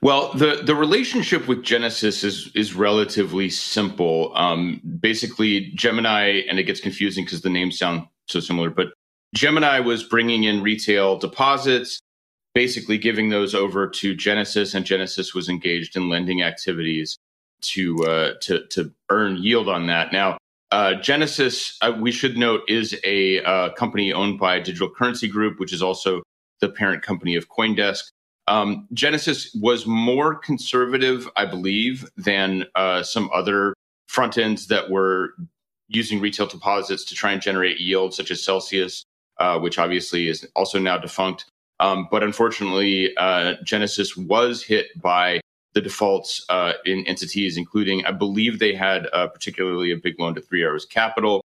Well, 0.00 0.32
the 0.32 0.62
the 0.64 0.74
relationship 0.74 1.46
with 1.46 1.62
Genesis 1.62 2.24
is 2.24 2.50
is 2.54 2.74
relatively 2.74 3.50
simple. 3.50 4.32
Um, 4.34 4.80
basically, 4.98 5.72
Gemini, 5.74 6.40
and 6.48 6.58
it 6.58 6.64
gets 6.64 6.80
confusing 6.80 7.26
because 7.26 7.42
the 7.42 7.50
names 7.50 7.78
sound 7.78 8.06
so 8.28 8.40
similar, 8.40 8.70
but 8.70 8.88
Gemini 9.34 9.78
was 9.80 10.02
bringing 10.04 10.44
in 10.44 10.62
retail 10.62 11.18
deposits, 11.18 12.00
basically 12.54 12.98
giving 12.98 13.28
those 13.28 13.54
over 13.54 13.88
to 13.88 14.14
Genesis, 14.14 14.74
and 14.74 14.84
Genesis 14.84 15.34
was 15.34 15.48
engaged 15.48 15.96
in 15.96 16.08
lending 16.08 16.42
activities 16.42 17.18
to 17.62 18.04
uh, 18.04 18.34
to 18.42 18.66
to 18.68 18.92
earn 19.10 19.36
yield 19.36 19.68
on 19.68 19.86
that. 19.86 20.12
Now, 20.12 20.38
uh, 20.70 20.94
Genesis, 20.94 21.76
uh, 21.82 21.92
we 22.00 22.10
should 22.10 22.36
note, 22.36 22.62
is 22.68 22.98
a 23.04 23.42
uh, 23.44 23.70
company 23.74 24.12
owned 24.12 24.38
by 24.38 24.58
Digital 24.58 24.88
Currency 24.88 25.28
Group, 25.28 25.60
which 25.60 25.72
is 25.72 25.82
also 25.82 26.22
the 26.60 26.68
parent 26.68 27.02
company 27.02 27.36
of 27.36 27.48
CoinDesk. 27.48 28.04
Um, 28.48 28.88
Genesis 28.92 29.54
was 29.60 29.86
more 29.86 30.34
conservative, 30.34 31.28
I 31.36 31.46
believe, 31.46 32.08
than 32.16 32.64
uh, 32.74 33.02
some 33.02 33.30
other 33.32 33.74
front 34.08 34.38
ends 34.38 34.66
that 34.68 34.90
were 34.90 35.34
using 35.88 36.20
retail 36.20 36.46
deposits 36.46 37.04
to 37.04 37.14
try 37.14 37.32
and 37.32 37.42
generate 37.42 37.78
yield, 37.78 38.14
such 38.14 38.30
as 38.30 38.42
Celsius, 38.42 39.04
uh, 39.38 39.58
which 39.58 39.78
obviously 39.78 40.28
is 40.28 40.46
also 40.56 40.78
now 40.78 40.98
defunct. 40.98 41.44
Um, 41.82 42.06
but 42.10 42.22
unfortunately, 42.22 43.14
uh, 43.16 43.54
Genesis 43.64 44.16
was 44.16 44.62
hit 44.62 44.86
by 45.02 45.40
the 45.74 45.80
defaults 45.80 46.44
uh, 46.48 46.74
in 46.84 47.04
entities, 47.06 47.56
including, 47.56 48.06
I 48.06 48.12
believe 48.12 48.58
they 48.60 48.72
had 48.74 49.08
uh, 49.12 49.26
particularly 49.26 49.90
a 49.90 49.96
big 49.96 50.20
loan 50.20 50.36
to 50.36 50.40
Three 50.40 50.62
Arrows 50.62 50.84
Capital. 50.86 51.42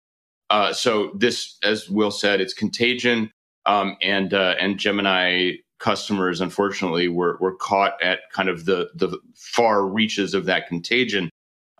Uh, 0.49 0.73
so 0.73 1.11
this, 1.15 1.57
as 1.63 1.89
Will 1.89 2.11
said, 2.11 2.41
it's 2.41 2.53
contagion, 2.53 3.31
um, 3.65 3.95
and 4.01 4.33
uh, 4.33 4.55
and 4.59 4.77
Gemini 4.77 5.53
customers, 5.79 6.41
unfortunately, 6.41 7.07
were 7.07 7.37
were 7.39 7.55
caught 7.55 7.93
at 8.03 8.19
kind 8.31 8.49
of 8.49 8.65
the 8.65 8.89
the 8.93 9.17
far 9.35 9.87
reaches 9.87 10.33
of 10.33 10.45
that 10.45 10.67
contagion. 10.67 11.29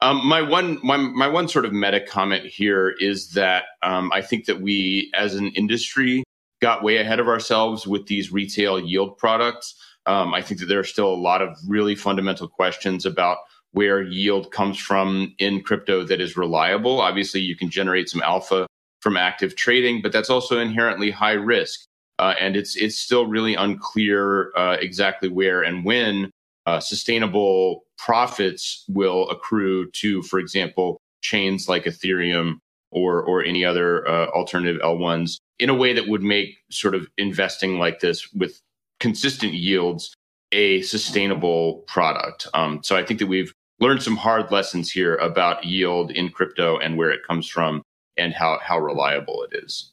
Um, 0.02 0.26
my 0.26 0.42
one 0.42 0.80
my, 0.82 0.98
my 0.98 1.28
one 1.28 1.48
sort 1.48 1.66
of 1.66 1.74
meta 1.74 2.00
comment 2.00 2.46
here 2.46 2.96
is 3.00 3.32
that 3.32 3.66
um, 3.84 4.12
I 4.14 4.22
think 4.22 4.46
that 4.46 4.62
we, 4.62 5.12
as 5.14 5.36
an 5.36 5.48
industry, 5.50 6.24
got 6.62 6.84
way 6.84 6.98
ahead 6.98 7.20
of 7.20 7.28
ourselves 7.28 7.86
with 7.86 8.08
these 8.08 8.32
retail 8.32 8.80
yield 8.80 9.18
products. 9.18 9.76
Um, 10.06 10.34
I 10.34 10.42
think 10.42 10.60
that 10.60 10.68
there 10.68 10.80
are 10.80 10.84
still 10.84 11.14
a 11.14 11.16
lot 11.16 11.42
of 11.42 11.58
really 11.68 11.96
fundamental 11.96 12.48
questions 12.48 13.06
about 13.06 13.38
where 13.72 14.02
yield 14.02 14.52
comes 14.52 14.78
from 14.78 15.34
in 15.38 15.62
crypto 15.62 16.04
that 16.06 16.22
is 16.22 16.38
reliable. 16.38 17.02
Obviously, 17.02 17.42
you 17.42 17.58
can 17.58 17.70
generate 17.70 18.10
some 18.10 18.22
alpha 18.22 18.68
from 19.02 19.18
active 19.18 19.56
trading, 19.56 20.02
but 20.02 20.12
that's 20.12 20.30
also 20.30 20.60
inherently 20.60 21.12
high 21.12 21.34
risk. 21.34 21.82
Uh, 22.18 22.34
and 22.40 22.56
it's 22.56 22.78
it's 22.78 22.98
still 22.98 23.28
really 23.28 23.56
unclear 23.56 24.56
uh, 24.56 24.78
exactly 24.80 25.28
where 25.28 25.62
and 25.62 25.84
when 25.84 26.32
uh, 26.66 26.80
sustainable 26.80 27.84
profits 27.98 28.86
will 28.88 29.30
accrue 29.30 29.90
to, 29.92 30.22
for 30.24 30.40
example, 30.40 30.98
chains 31.22 31.68
like 31.68 31.84
Ethereum 31.84 32.56
or 32.96 33.22
or 33.22 33.44
any 33.44 33.64
other 33.64 34.08
uh, 34.08 34.28
alternative 34.28 34.82
L1s 34.82 35.38
in 35.60 35.70
a 35.70 35.74
way 35.74 35.94
that 35.94 36.08
would 36.08 36.24
make 36.24 36.58
sort 36.72 36.96
of 36.96 37.08
investing 37.18 37.78
like 37.78 38.00
this 38.00 38.32
with 38.34 38.62
consistent 39.00 39.54
yields 39.54 40.16
a 40.52 40.82
sustainable 40.84 41.84
product. 41.88 42.48
Um, 42.54 42.82
so 42.82 42.96
I 42.96 43.04
think 43.04 43.20
that 43.20 43.28
we've 43.28 43.54
learned 43.80 44.02
some 44.02 44.16
hard 44.16 44.52
lessons 44.52 44.90
here 44.90 45.16
about 45.18 45.66
yield 45.66 46.12
in 46.12 46.30
crypto 46.30 46.78
and 46.78 46.98
where 46.98 47.12
it 47.12 47.20
comes 47.28 47.48
from 47.48 47.84
and 48.18 48.34
how 48.34 48.60
how 48.64 48.80
reliable 48.80 49.44
it 49.44 49.64
is. 49.64 49.92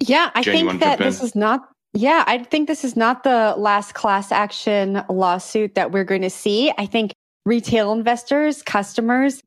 Yeah, 0.00 0.30
I 0.34 0.42
Jen, 0.42 0.68
think 0.68 0.80
that 0.80 0.98
this 0.98 1.22
is 1.22 1.34
not. 1.34 1.68
Yeah, 1.94 2.24
I 2.26 2.38
think 2.38 2.68
this 2.68 2.84
is 2.84 2.94
not 2.94 3.24
the 3.24 3.54
last 3.56 3.94
class 3.94 4.30
action 4.30 5.02
lawsuit 5.08 5.74
that 5.74 5.92
we're 5.92 6.04
going 6.04 6.22
to 6.22 6.30
see. 6.30 6.70
I 6.76 6.84
think 6.84 7.12
retail 7.46 7.92
investors, 7.92 8.62
customers 8.62 9.40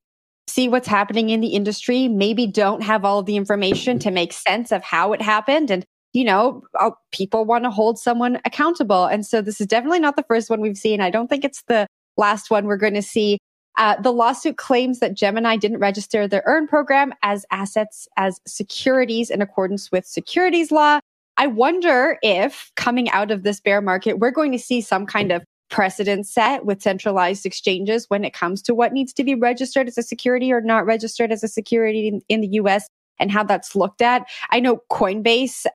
see 0.49 0.67
what's 0.67 0.87
happening 0.87 1.29
in 1.29 1.41
the 1.41 1.49
industry, 1.49 2.07
maybe 2.07 2.47
don't 2.47 2.81
have 2.83 3.05
all 3.05 3.23
the 3.23 3.35
information 3.35 3.99
to 3.99 4.11
make 4.11 4.33
sense 4.33 4.71
of 4.71 4.83
how 4.83 5.13
it 5.13 5.21
happened. 5.21 5.71
And, 5.71 5.85
you 6.13 6.23
know, 6.23 6.63
uh, 6.79 6.91
people 7.11 7.45
want 7.45 7.63
to 7.63 7.69
hold 7.69 7.99
someone 7.99 8.39
accountable. 8.45 9.05
And 9.05 9.25
so 9.25 9.41
this 9.41 9.61
is 9.61 9.67
definitely 9.67 9.99
not 9.99 10.15
the 10.15 10.25
first 10.27 10.49
one 10.49 10.61
we've 10.61 10.77
seen. 10.77 11.01
I 11.01 11.09
don't 11.09 11.27
think 11.27 11.45
it's 11.45 11.63
the 11.67 11.87
last 12.17 12.49
one 12.49 12.65
we're 12.65 12.77
going 12.77 12.95
to 12.95 13.01
see. 13.01 13.37
Uh, 13.77 13.95
the 14.01 14.11
lawsuit 14.11 14.57
claims 14.57 14.99
that 14.99 15.13
Gemini 15.13 15.55
didn't 15.55 15.79
register 15.79 16.27
their 16.27 16.43
EARN 16.45 16.67
program 16.67 17.13
as 17.23 17.45
assets 17.51 18.07
as 18.17 18.41
securities 18.45 19.29
in 19.29 19.41
accordance 19.41 19.91
with 19.91 20.05
securities 20.05 20.71
law. 20.71 20.99
I 21.37 21.47
wonder 21.47 22.17
if 22.21 22.71
coming 22.75 23.09
out 23.11 23.31
of 23.31 23.43
this 23.43 23.61
bear 23.61 23.79
market, 23.79 24.19
we're 24.19 24.31
going 24.31 24.51
to 24.51 24.59
see 24.59 24.81
some 24.81 25.05
kind 25.05 25.31
of 25.31 25.43
precedent 25.69 26.27
set 26.27 26.65
with 26.65 26.81
centralized 26.81 27.45
exchanges 27.45 28.05
when 28.09 28.23
it 28.23 28.33
comes 28.33 28.61
to 28.63 28.73
what 28.73 28.91
needs 28.93 29.13
to 29.13 29.23
be 29.23 29.35
registered 29.35 29.87
as 29.87 29.97
a 29.97 30.03
security 30.03 30.51
or 30.51 30.61
not 30.61 30.85
registered 30.85 31.31
as 31.31 31.43
a 31.43 31.47
security 31.47 32.07
in, 32.07 32.21
in 32.27 32.41
the 32.41 32.47
US 32.59 32.87
and 33.19 33.31
how 33.31 33.43
that's 33.43 33.75
looked 33.75 34.01
at. 34.01 34.27
I 34.49 34.59
know 34.59 34.81
Coinbase 34.91 35.65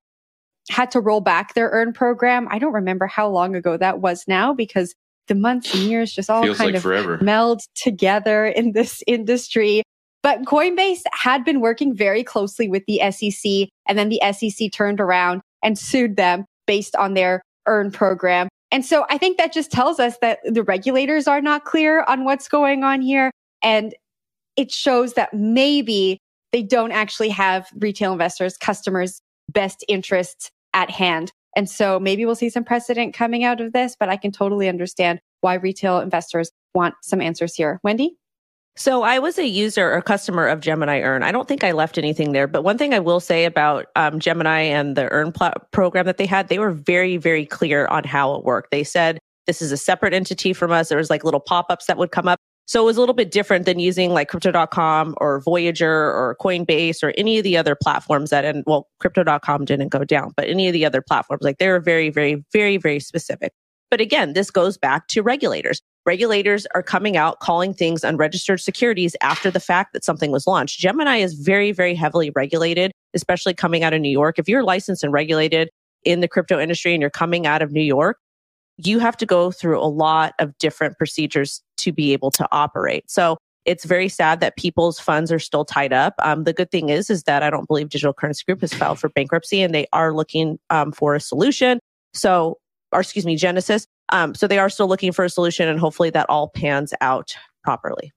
had 0.71 0.91
to 0.93 1.01
roll 1.01 1.21
back 1.21 1.55
their 1.55 1.69
earn 1.71 1.93
program. 1.93 2.49
I 2.51 2.59
don't 2.59 2.73
remember 2.73 3.07
how 3.07 3.29
long 3.29 3.55
ago 3.55 3.77
that 3.77 4.01
was 4.01 4.25
now 4.27 4.55
because 4.55 4.95
the 5.29 5.35
months 5.35 5.75
and 5.75 5.85
years 5.85 6.13
just 6.13 6.29
all 6.29 6.43
Feels 6.43 6.59
kind 6.59 6.69
like 6.69 6.77
of 6.77 6.83
forever. 6.83 7.19
meld 7.23 7.61
together 7.75 8.47
in 8.47 8.73
this 8.73 9.03
industry. 9.07 9.83
But 10.23 10.43
Coinbase 10.43 11.03
had 11.13 11.45
been 11.45 11.61
working 11.61 11.95
very 11.95 12.25
closely 12.25 12.67
with 12.69 12.83
the 12.87 13.01
SEC, 13.11 13.69
and 13.87 13.99
then 13.99 14.09
the 14.09 14.21
SEC 14.33 14.73
turned 14.73 15.01
around 15.01 15.43
and 15.63 15.79
sued 15.79 16.17
them 16.17 16.47
based 16.67 16.97
on 16.97 17.13
their 17.13 17.43
earn 17.67 17.91
program. 17.91 18.49
And 18.75 18.85
so 18.85 19.07
I 19.09 19.19
think 19.19 19.39
that 19.39 19.53
just 19.53 19.71
tells 19.71 20.01
us 20.01 20.19
that 20.19 20.41
the 20.45 20.65
regulators 20.65 21.29
are 21.29 21.41
not 21.41 21.65
clear 21.65 22.03
on 22.09 22.25
what's 22.25 22.49
going 22.49 22.83
on 22.83 23.03
here. 23.03 23.31
And 23.63 23.95
it 24.57 24.73
shows 24.73 25.13
that 25.13 25.33
maybe 25.33 26.19
they 26.51 26.65
don't 26.65 26.91
actually 26.91 27.29
have 27.29 27.69
retail 27.77 28.11
investors, 28.11 28.57
customers' 28.57 29.21
best 29.49 29.85
interests 29.87 30.51
at 30.73 30.91
hand. 30.91 31.31
And 31.55 31.71
so 31.71 32.01
maybe 32.01 32.27
we'll 32.27 32.35
see 32.35 32.51
some 32.51 32.65
precedent 32.65 33.15
coming 33.15 33.45
out 33.45 33.61
of 33.61 33.73
this, 33.73 33.95
but 33.99 34.09
I 34.09 34.17
can 34.17 34.33
totally 34.33 34.69
understand 34.69 35.21
why 35.41 35.55
retail 35.55 36.01
investors 36.01 36.51
want 36.75 36.97
some 37.01 37.21
answers 37.21 37.55
here. 37.55 37.79
Wendy? 37.85 38.17
So 38.77 39.03
I 39.03 39.21
was 39.21 39.39
a 39.39 39.47
user 39.47 39.93
or 39.93 40.03
customer 40.03 40.49
of 40.49 40.59
Gemini 40.59 41.01
Earn. 41.01 41.23
I 41.23 41.31
don't 41.31 41.47
think 41.47 41.63
I 41.63 41.71
left 41.71 41.97
anything 41.97 42.33
there, 42.33 42.49
but 42.49 42.65
one 42.65 42.77
thing 42.77 42.93
I 42.93 42.99
will 42.99 43.21
say 43.21 43.45
about 43.45 43.87
um, 43.95 44.19
Gemini 44.19 44.63
and 44.63 44.97
the 44.97 45.09
Earn 45.13 45.31
pl- 45.31 45.53
program 45.71 46.07
that 46.07 46.17
they 46.17 46.27
had, 46.27 46.49
they 46.49 46.59
were 46.59 46.73
very, 46.73 47.17
very 47.17 47.47
clear 47.47 47.87
on 47.87 48.03
how 48.03 48.35
it 48.35 48.45
worked. 48.45 48.73
They 48.73 48.83
said 48.83 49.21
this 49.47 49.63
is 49.63 49.71
a 49.71 49.77
separate 49.77 50.13
entity 50.13 50.53
from 50.53 50.73
us. 50.73 50.89
There 50.89 50.99
was 50.99 51.09
like 51.09 51.23
little 51.23 51.39
pop-ups 51.41 51.87
that 51.87 51.99
would 51.99 52.11
come 52.11 52.27
up. 52.27 52.41
So 52.67 52.83
it 52.83 52.87
was 52.87 52.97
a 52.97 53.01
little 53.01 53.15
bit 53.15 53.31
different 53.31 53.67
than 53.67 53.79
using 53.79 54.11
like 54.11 54.29
crypto.com 54.29 55.15
or 55.19 55.41
Voyager 55.41 55.93
or 55.93 56.37
Coinbase 56.41 57.03
or 57.03 57.13
any 57.17 57.39
of 57.39 57.45
the 57.45 57.57
other 57.57 57.77
platforms 57.81 58.31
that, 58.31 58.45
and 58.45 58.65
well, 58.67 58.89
crypto.com 58.99 59.67
didn't 59.67 59.89
go 59.89 60.03
down, 60.03 60.33
but 60.37 60.49
any 60.49 60.67
of 60.67 60.73
the 60.73 60.85
other 60.85 61.03
platforms, 61.03 61.43
like 61.43 61.59
they 61.59 61.69
were 61.69 61.81
very, 61.81 62.11
very, 62.11 62.43
very, 62.53 62.79
very 62.79 62.99
specific. 62.99 63.53
But 63.91 64.01
again, 64.01 64.33
this 64.33 64.51
goes 64.51 64.79
back 64.79 65.07
to 65.09 65.23
regulators. 65.23 65.81
Regulators 66.07 66.67
are 66.75 66.83
coming 66.83 67.17
out 67.17 67.41
calling 67.41 67.73
things 67.73 68.05
unregistered 68.05 68.61
securities 68.61 69.17
after 69.23 69.51
the 69.51 69.61
fact 69.61 69.93
that 69.95 70.05
something 70.05 70.31
was 70.31 70.47
launched. 70.47 70.79
Gemini 70.79 71.17
is 71.17 71.35
very, 71.35 71.73
very 71.73 71.95
heavily 71.95 72.31
regulated, 72.35 72.93
especially 73.15 73.55
coming 73.55 73.83
out 73.83 73.95
of 73.95 74.01
New 74.01 74.11
York. 74.11 74.39
If 74.39 74.49
you're 74.49 74.65
licensed 74.65 75.03
and 75.03 75.13
regulated 75.13 75.71
in 76.05 76.21
the 76.21 76.29
crypto 76.29 76.61
industry 76.61 76.93
and 76.93 77.01
you're 77.01 77.11
coming 77.11 77.47
out 77.47 77.63
of 77.63 77.73
New 77.73 77.83
York, 77.83 78.19
you 78.77 78.99
have 78.99 79.17
to 79.17 79.27
go 79.27 79.51
through 79.51 79.81
a 79.81 79.87
lot 79.89 80.35
of 80.39 80.57
different 80.59 80.99
procedures 80.99 81.63
to 81.79 81.93
be 81.93 82.13
able 82.13 82.31
to 82.33 82.47
operate. 82.53 83.11
So 83.11 83.39
it's 83.65 83.85
very 83.85 84.09
sad 84.09 84.41
that 84.41 84.57
people's 84.57 85.01
funds 85.01 85.33
are 85.33 85.39
still 85.39 85.65
tied 85.65 85.93
up. 85.93 86.15
Um, 86.19 86.45
the 86.45 86.53
good 86.53 86.71
thing 86.71 86.91
is, 86.91 87.09
is 87.09 87.23
that 87.23 87.43
I 87.43 87.51
don't 87.51 87.67
believe 87.67 87.89
Digital 87.89 88.13
Currency 88.13 88.43
Group 88.47 88.61
has 88.61 88.75
filed 88.75 88.99
for 88.99 89.09
bankruptcy 89.09 89.63
and 89.63 89.75
they 89.75 89.87
are 89.93 90.13
looking 90.13 90.59
um, 90.71 90.93
for 90.93 91.15
a 91.15 91.21
solution. 91.21 91.79
So, 92.13 92.59
or 92.95 93.01
excuse 93.01 93.27
me, 93.27 93.37
Genesis. 93.37 93.87
Um, 94.11 94.35
so 94.35 94.47
they 94.47 94.59
are 94.59 94.71
still 94.71 94.89
looking 94.89 95.13
for 95.13 95.25
a 95.25 95.31
solution 95.31 95.69
and 95.69 95.79
hopefully 95.79 96.11
that 96.11 96.29
all 96.31 96.49
pans 96.49 96.95
out 97.01 97.35
properly. 97.63 98.13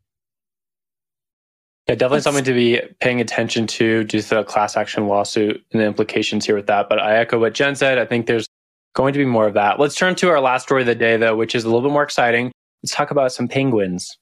Yeah, 1.87 1.95
definitely 1.95 2.21
something 2.21 2.43
to 2.43 2.53
be 2.53 2.81
paying 2.99 3.21
attention 3.21 3.65
to 3.67 4.03
due 4.03 4.21
to 4.21 4.29
the 4.29 4.43
class 4.43 4.75
action 4.75 5.07
lawsuit 5.07 5.63
and 5.71 5.81
the 5.81 5.85
implications 5.85 6.45
here 6.45 6.55
with 6.55 6.67
that. 6.67 6.89
But 6.89 6.99
I 6.99 7.17
echo 7.17 7.39
what 7.39 7.53
Jen 7.53 7.75
said. 7.75 7.97
I 7.97 8.05
think 8.05 8.27
there's 8.27 8.47
going 8.93 9.13
to 9.13 9.19
be 9.19 9.25
more 9.25 9.47
of 9.47 9.53
that. 9.53 9.79
Let's 9.79 9.95
turn 9.95 10.15
to 10.15 10.29
our 10.29 10.41
last 10.41 10.63
story 10.63 10.81
of 10.81 10.87
the 10.87 10.95
day, 10.95 11.15
though, 11.15 11.35
which 11.35 11.55
is 11.55 11.63
a 11.63 11.67
little 11.67 11.81
bit 11.81 11.93
more 11.93 12.03
exciting. 12.03 12.51
Let's 12.83 12.93
talk 12.93 13.11
about 13.11 13.31
some 13.31 13.47
penguins. 13.47 14.17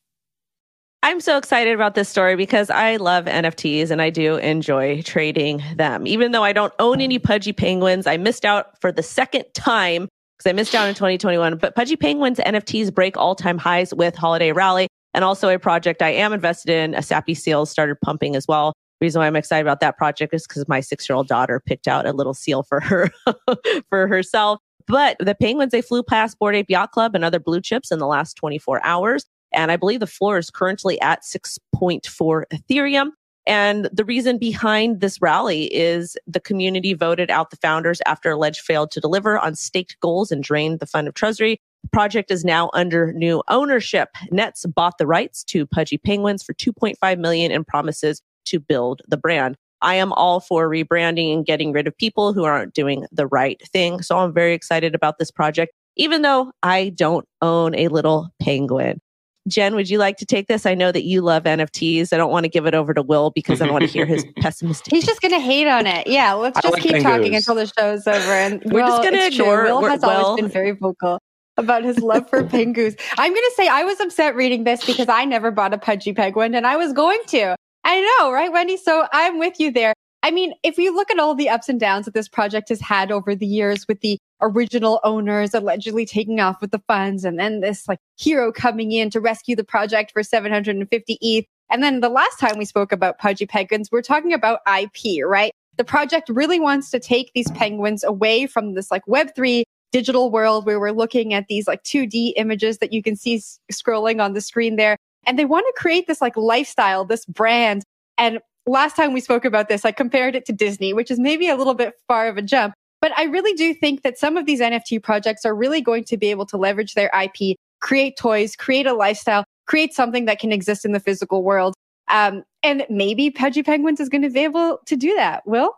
I'm 1.01 1.19
so 1.19 1.37
excited 1.37 1.73
about 1.73 1.93
this 1.95 2.09
story 2.09 2.35
because 2.35 2.69
I 2.69 2.95
love 2.97 3.25
NFTs 3.25 3.91
and 3.91 4.01
I 4.01 4.09
do 4.09 4.37
enjoy 4.37 5.01
trading 5.03 5.63
them. 5.75 6.07
Even 6.07 6.31
though 6.31 6.43
I 6.43 6.51
don't 6.51 6.73
own 6.79 6.99
any 6.99 7.19
Pudgy 7.19 7.53
Penguins, 7.53 8.07
I 8.07 8.17
missed 8.17 8.43
out 8.43 8.79
for 8.81 8.91
the 8.91 9.03
second 9.03 9.45
time 9.53 10.07
because 10.37 10.49
I 10.49 10.53
missed 10.53 10.75
out 10.75 10.87
in 10.87 10.95
2021. 10.95 11.57
But 11.57 11.75
Pudgy 11.75 11.95
Penguins 11.95 12.39
NFTs 12.39 12.93
break 12.93 13.17
all 13.17 13.35
time 13.35 13.57
highs 13.57 13.93
with 13.93 14.15
Holiday 14.15 14.51
Rally 14.51 14.87
and 15.13 15.23
also 15.23 15.49
a 15.49 15.57
project 15.57 16.01
I 16.01 16.09
am 16.09 16.33
invested 16.33 16.71
in, 16.71 16.93
a 16.93 17.01
Sappy 17.01 17.33
Seals 17.33 17.69
started 17.69 17.99
pumping 18.01 18.35
as 18.35 18.47
well. 18.47 18.73
reason 18.99 19.19
why 19.19 19.27
I'm 19.27 19.35
excited 19.35 19.65
about 19.65 19.79
that 19.79 19.97
project 19.97 20.33
is 20.33 20.45
because 20.45 20.67
my 20.67 20.81
six 20.81 21.07
year 21.07 21.15
old 21.15 21.27
daughter 21.27 21.61
picked 21.65 21.87
out 21.87 22.05
a 22.05 22.11
little 22.11 22.33
seal 22.33 22.63
for 22.63 22.79
her 22.81 23.09
for 23.89 24.07
herself. 24.07 24.59
But 24.87 25.17
the 25.19 25.33
Penguins, 25.33 25.71
they 25.71 25.81
flew 25.81 26.03
past 26.03 26.37
Bored 26.37 26.55
Ape 26.55 26.69
Yacht 26.69 26.91
Club 26.91 27.15
and 27.15 27.23
other 27.23 27.39
blue 27.39 27.61
chips 27.61 27.91
in 27.91 27.99
the 27.99 28.07
last 28.07 28.35
24 28.35 28.85
hours. 28.85 29.25
And 29.51 29.71
I 29.71 29.77
believe 29.77 29.99
the 29.99 30.07
floor 30.07 30.37
is 30.37 30.49
currently 30.49 30.99
at 31.01 31.23
6.4 31.23 32.43
Ethereum. 32.53 33.11
And 33.47 33.89
the 33.93 34.05
reason 34.05 34.37
behind 34.37 35.01
this 35.01 35.21
rally 35.21 35.73
is 35.73 36.17
the 36.25 36.39
community 36.39 36.93
voted 36.93 37.29
out 37.29 37.51
the 37.51 37.57
founders 37.57 38.01
after 38.05 38.31
alleged 38.31 38.61
failed 38.61 38.91
to 38.91 38.99
deliver 38.99 39.37
on 39.37 39.55
staked 39.55 39.99
goals 39.99 40.31
and 40.31 40.43
drained 40.43 40.79
the 40.79 40.87
fund 40.87 41.07
of 41.07 41.13
treasury. 41.13 41.59
The 41.83 41.89
project 41.89 42.31
is 42.31 42.43
now 42.43 42.71
under 42.73 43.13
new 43.13 43.43
ownership. 43.47 44.09
Netz 44.31 44.65
bought 44.73 44.97
the 44.97 45.05
rights 45.05 45.43
to 45.45 45.67
Pudgy 45.67 45.99
Penguins 45.99 46.41
for 46.41 46.53
2.5 46.53 47.19
million 47.19 47.51
and 47.51 47.67
promises 47.67 48.21
to 48.45 48.59
build 48.59 49.03
the 49.07 49.17
brand. 49.17 49.55
I 49.81 49.95
am 49.95 50.13
all 50.13 50.39
for 50.39 50.67
rebranding 50.67 51.31
and 51.31 51.45
getting 51.45 51.71
rid 51.71 51.85
of 51.85 51.95
people 51.95 52.33
who 52.33 52.43
aren't 52.43 52.73
doing 52.73 53.05
the 53.11 53.27
right 53.27 53.61
thing. 53.67 54.01
So 54.01 54.17
I'm 54.17 54.33
very 54.33 54.53
excited 54.53 54.95
about 54.95 55.19
this 55.19 55.29
project, 55.29 55.73
even 55.95 56.23
though 56.23 56.51
I 56.63 56.89
don't 56.89 57.27
own 57.41 57.75
a 57.75 57.89
little 57.89 58.29
penguin. 58.41 58.99
Jen, 59.47 59.75
would 59.75 59.89
you 59.89 59.99
like 59.99 60.17
to 60.17 60.25
take 60.25 60.47
this? 60.47 60.65
I 60.65 60.73
know 60.73 60.91
that 60.91 61.03
you 61.03 61.21
love 61.21 61.43
NFTs. 61.43 62.11
I 62.11 62.17
don't 62.17 62.31
want 62.31 62.45
to 62.45 62.49
give 62.49 62.65
it 62.65 62.73
over 62.73 62.93
to 62.93 63.03
Will 63.03 63.29
because 63.29 63.61
I 63.61 63.65
don't 63.65 63.73
want 63.73 63.85
to 63.85 63.91
hear 63.91 64.05
his 64.05 64.25
pessimistic. 64.37 64.91
He's 64.91 65.05
just 65.05 65.21
going 65.21 65.33
to 65.33 65.39
hate 65.39 65.67
on 65.67 65.85
it. 65.85 66.07
Yeah, 66.07 66.33
let's 66.33 66.59
just 66.59 66.73
like 66.73 66.81
keep 66.81 67.03
talking 67.03 67.35
until 67.35 67.55
the 67.55 67.71
show's 67.77 68.07
over. 68.07 68.31
And 68.31 68.63
we're 68.65 68.81
Will, 68.81 68.87
just 68.87 69.03
going 69.03 69.13
to 69.13 69.27
ignore. 69.27 69.65
True. 69.65 69.75
Will 69.75 69.85
has 69.87 70.01
Will. 70.01 70.09
always 70.09 70.41
been 70.41 70.51
very 70.51 70.71
vocal 70.71 71.19
about 71.57 71.83
his 71.83 71.99
love 71.99 72.27
for 72.29 72.43
penguins. 72.47 72.95
I'm 73.17 73.31
going 73.31 73.43
to 73.49 73.53
say 73.55 73.67
I 73.67 73.83
was 73.83 73.99
upset 73.99 74.35
reading 74.35 74.63
this 74.63 74.83
because 74.83 75.09
I 75.09 75.25
never 75.25 75.51
bought 75.51 75.73
a 75.73 75.77
pudgy 75.77 76.13
penguin, 76.13 76.55
and 76.55 76.65
I 76.65 76.77
was 76.77 76.91
going 76.91 77.19
to. 77.27 77.55
I 77.83 78.17
know, 78.19 78.31
right, 78.31 78.51
Wendy? 78.51 78.77
So 78.77 79.07
I'm 79.13 79.37
with 79.37 79.59
you 79.59 79.71
there. 79.71 79.93
I 80.25 80.31
mean, 80.31 80.55
if 80.63 80.79
you 80.79 80.91
look 80.91 81.11
at 81.11 81.19
all 81.19 81.35
the 81.35 81.49
ups 81.49 81.69
and 81.69 81.79
downs 81.79 82.05
that 82.05 82.15
this 82.15 82.27
project 82.27 82.69
has 82.69 82.81
had 82.81 83.11
over 83.11 83.35
the 83.35 83.45
years 83.45 83.87
with 83.87 84.01
the 84.01 84.17
original 84.41 84.99
owners 85.03 85.53
allegedly 85.53 86.03
taking 86.03 86.39
off 86.39 86.59
with 86.61 86.71
the 86.71 86.81
funds 86.87 87.23
and 87.23 87.37
then 87.37 87.59
this 87.59 87.87
like 87.87 87.99
hero 88.17 88.51
coming 88.51 88.91
in 88.91 89.11
to 89.11 89.19
rescue 89.19 89.55
the 89.55 89.63
project 89.63 90.11
for 90.11 90.23
750 90.23 91.17
ETH. 91.21 91.45
And 91.69 91.83
then 91.83 91.99
the 91.99 92.09
last 92.09 92.39
time 92.39 92.57
we 92.57 92.65
spoke 92.65 92.91
about 92.91 93.19
Pudgy 93.19 93.45
Penguins, 93.45 93.91
we're 93.91 94.01
talking 94.01 94.33
about 94.33 94.61
IP, 94.67 95.23
right? 95.23 95.51
The 95.77 95.83
project 95.83 96.27
really 96.29 96.59
wants 96.59 96.89
to 96.89 96.99
take 96.99 97.31
these 97.35 97.51
penguins 97.51 98.03
away 98.03 98.47
from 98.47 98.73
this 98.73 98.89
like 98.89 99.05
Web3 99.05 99.61
digital 99.91 100.31
world 100.31 100.65
where 100.65 100.79
we're 100.79 100.89
looking 100.89 101.35
at 101.35 101.49
these 101.49 101.67
like 101.67 101.83
2D 101.83 102.33
images 102.35 102.79
that 102.79 102.91
you 102.91 103.03
can 103.03 103.15
see 103.15 103.35
s- 103.35 103.59
scrolling 103.71 104.19
on 104.23 104.33
the 104.33 104.41
screen 104.41 104.75
there. 104.75 104.97
And 105.27 105.37
they 105.37 105.45
want 105.45 105.67
to 105.67 105.79
create 105.79 106.07
this 106.07 106.19
like 106.19 106.35
lifestyle, 106.35 107.05
this 107.05 107.27
brand. 107.27 107.83
And 108.17 108.39
last 108.67 108.95
time 108.95 109.13
we 109.13 109.21
spoke 109.21 109.45
about 109.45 109.69
this, 109.69 109.85
I 109.85 109.91
compared 109.91 110.35
it 110.35 110.45
to 110.45 110.53
Disney, 110.53 110.93
which 110.93 111.11
is 111.11 111.19
maybe 111.19 111.47
a 111.47 111.55
little 111.55 111.73
bit 111.73 111.93
far 112.07 112.27
of 112.27 112.37
a 112.37 112.41
jump. 112.41 112.73
But 113.01 113.11
I 113.17 113.23
really 113.25 113.53
do 113.53 113.73
think 113.73 114.01
that 114.03 114.17
some 114.17 114.37
of 114.37 114.45
these 114.45 114.59
NFT 114.61 115.03
projects 115.03 115.45
are 115.45 115.55
really 115.55 115.81
going 115.81 116.05
to 116.05 116.17
be 116.17 116.31
able 116.31 116.45
to 116.47 116.57
leverage 116.57 116.93
their 116.93 117.11
IP, 117.13 117.57
create 117.81 118.17
toys, 118.17 118.55
create 118.55 118.87
a 118.87 118.93
lifestyle, 118.93 119.43
create 119.67 119.93
something 119.93 120.25
that 120.25 120.39
can 120.39 120.51
exist 120.51 120.85
in 120.85 120.91
the 120.91 120.99
physical 120.99 121.43
world. 121.43 121.75
Um, 122.07 122.43
and 122.63 122.85
maybe 122.89 123.29
Pudgy 123.29 123.63
Penguins 123.63 123.99
is 123.99 124.09
going 124.09 124.21
to 124.21 124.29
be 124.29 124.43
able 124.43 124.79
to 124.85 124.95
do 124.95 125.13
that. 125.15 125.45
Will? 125.45 125.71